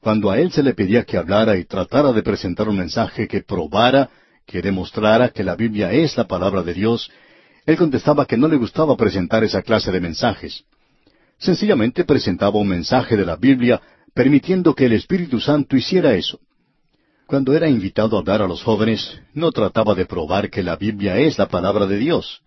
[0.02, 3.41] Cuando a él se le pedía que hablara y tratara de presentar un mensaje que
[3.41, 4.10] probara,
[4.45, 7.12] que demostrara que la Biblia es la palabra de Dios,
[7.66, 10.64] él contestaba que no le gustaba presentar esa clase de mensajes.
[11.38, 13.82] Sencillamente presentaba un mensaje de la Biblia,
[14.14, 16.39] permitiendo que el Espíritu Santo hiciera eso.
[17.28, 21.18] Cuando era invitado a hablar a los jóvenes, no trataba de probar que la Biblia
[21.20, 22.41] es la palabra de Dios.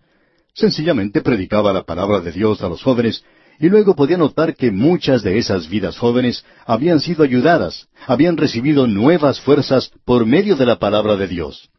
[0.54, 3.24] Sencillamente predicaba la palabra de Dios a los jóvenes,
[3.62, 8.88] y luego podía notar que muchas de esas vidas jóvenes habían sido ayudadas, habían recibido
[8.88, 11.70] nuevas fuerzas por medio de la palabra de Dios.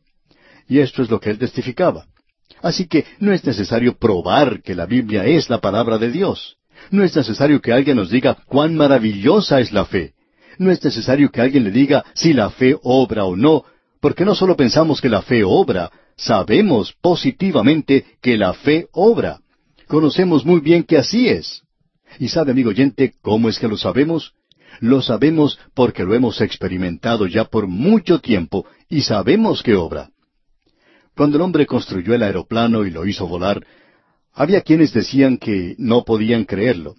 [0.69, 2.05] Y esto es lo que él testificaba.
[2.61, 6.55] Así que no es necesario probar que la Biblia es la palabra de Dios.
[6.89, 10.13] No es necesario que alguien nos diga cuán maravillosa es la fe.
[10.59, 13.65] No es necesario que alguien le diga si la fe obra o no,
[13.99, 19.41] porque no solo pensamos que la fe obra, sabemos positivamente que la fe obra.
[19.89, 21.62] Conocemos muy bien que así es.
[22.19, 24.33] Y sabe, amigo oyente, ¿cómo es que lo sabemos?
[24.79, 30.09] Lo sabemos porque lo hemos experimentado ya por mucho tiempo y sabemos que obra.
[31.15, 33.65] Cuando el hombre construyó el aeroplano y lo hizo volar,
[34.33, 36.95] había quienes decían que no podían creerlo,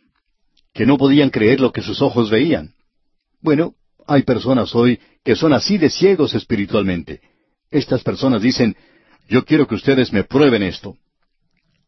[0.72, 2.74] que no podían creer lo que sus ojos veían.
[3.40, 3.74] Bueno,
[4.06, 7.20] hay personas hoy que son así de ciegos espiritualmente.
[7.70, 8.76] Estas personas dicen,
[9.28, 10.96] yo quiero que ustedes me prueben esto.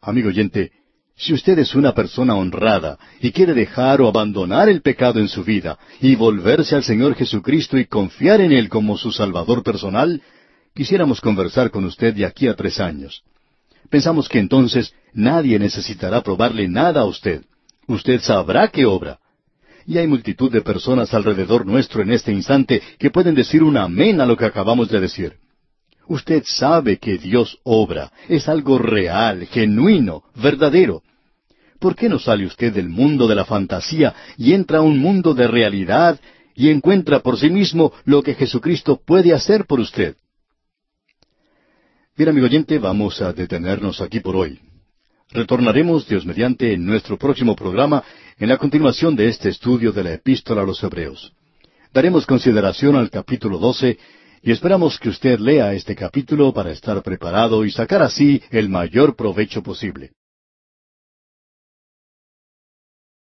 [0.00, 0.72] Amigo oyente,
[1.16, 5.42] si usted es una persona honrada y quiere dejar o abandonar el pecado en su
[5.44, 10.20] vida y volverse al Señor Jesucristo y confiar en Él como su Salvador personal,
[10.74, 13.22] quisiéramos conversar con usted de aquí a tres años.
[13.88, 17.44] Pensamos que entonces nadie necesitará probarle nada a usted.
[17.86, 19.18] Usted sabrá que obra.
[19.86, 24.20] Y hay multitud de personas alrededor nuestro en este instante que pueden decir un amén
[24.20, 25.36] a lo que acabamos de decir.
[26.08, 31.02] Usted sabe que Dios obra, es algo real, genuino, verdadero.
[31.78, 35.34] ¿Por qué no sale usted del mundo de la fantasía y entra a un mundo
[35.34, 36.18] de realidad
[36.54, 40.16] y encuentra por sí mismo lo que Jesucristo puede hacer por usted?
[42.16, 44.58] Bien, amigo oyente, vamos a detenernos aquí por hoy.
[45.32, 48.02] Retornaremos, Dios mediante, en nuestro próximo programa
[48.38, 51.32] en la continuación de este estudio de la epístola a los Hebreos.
[51.92, 53.98] Daremos consideración al capítulo 12
[54.46, 59.16] y esperamos que usted lea este capítulo para estar preparado y sacar así el mayor
[59.16, 60.12] provecho posible.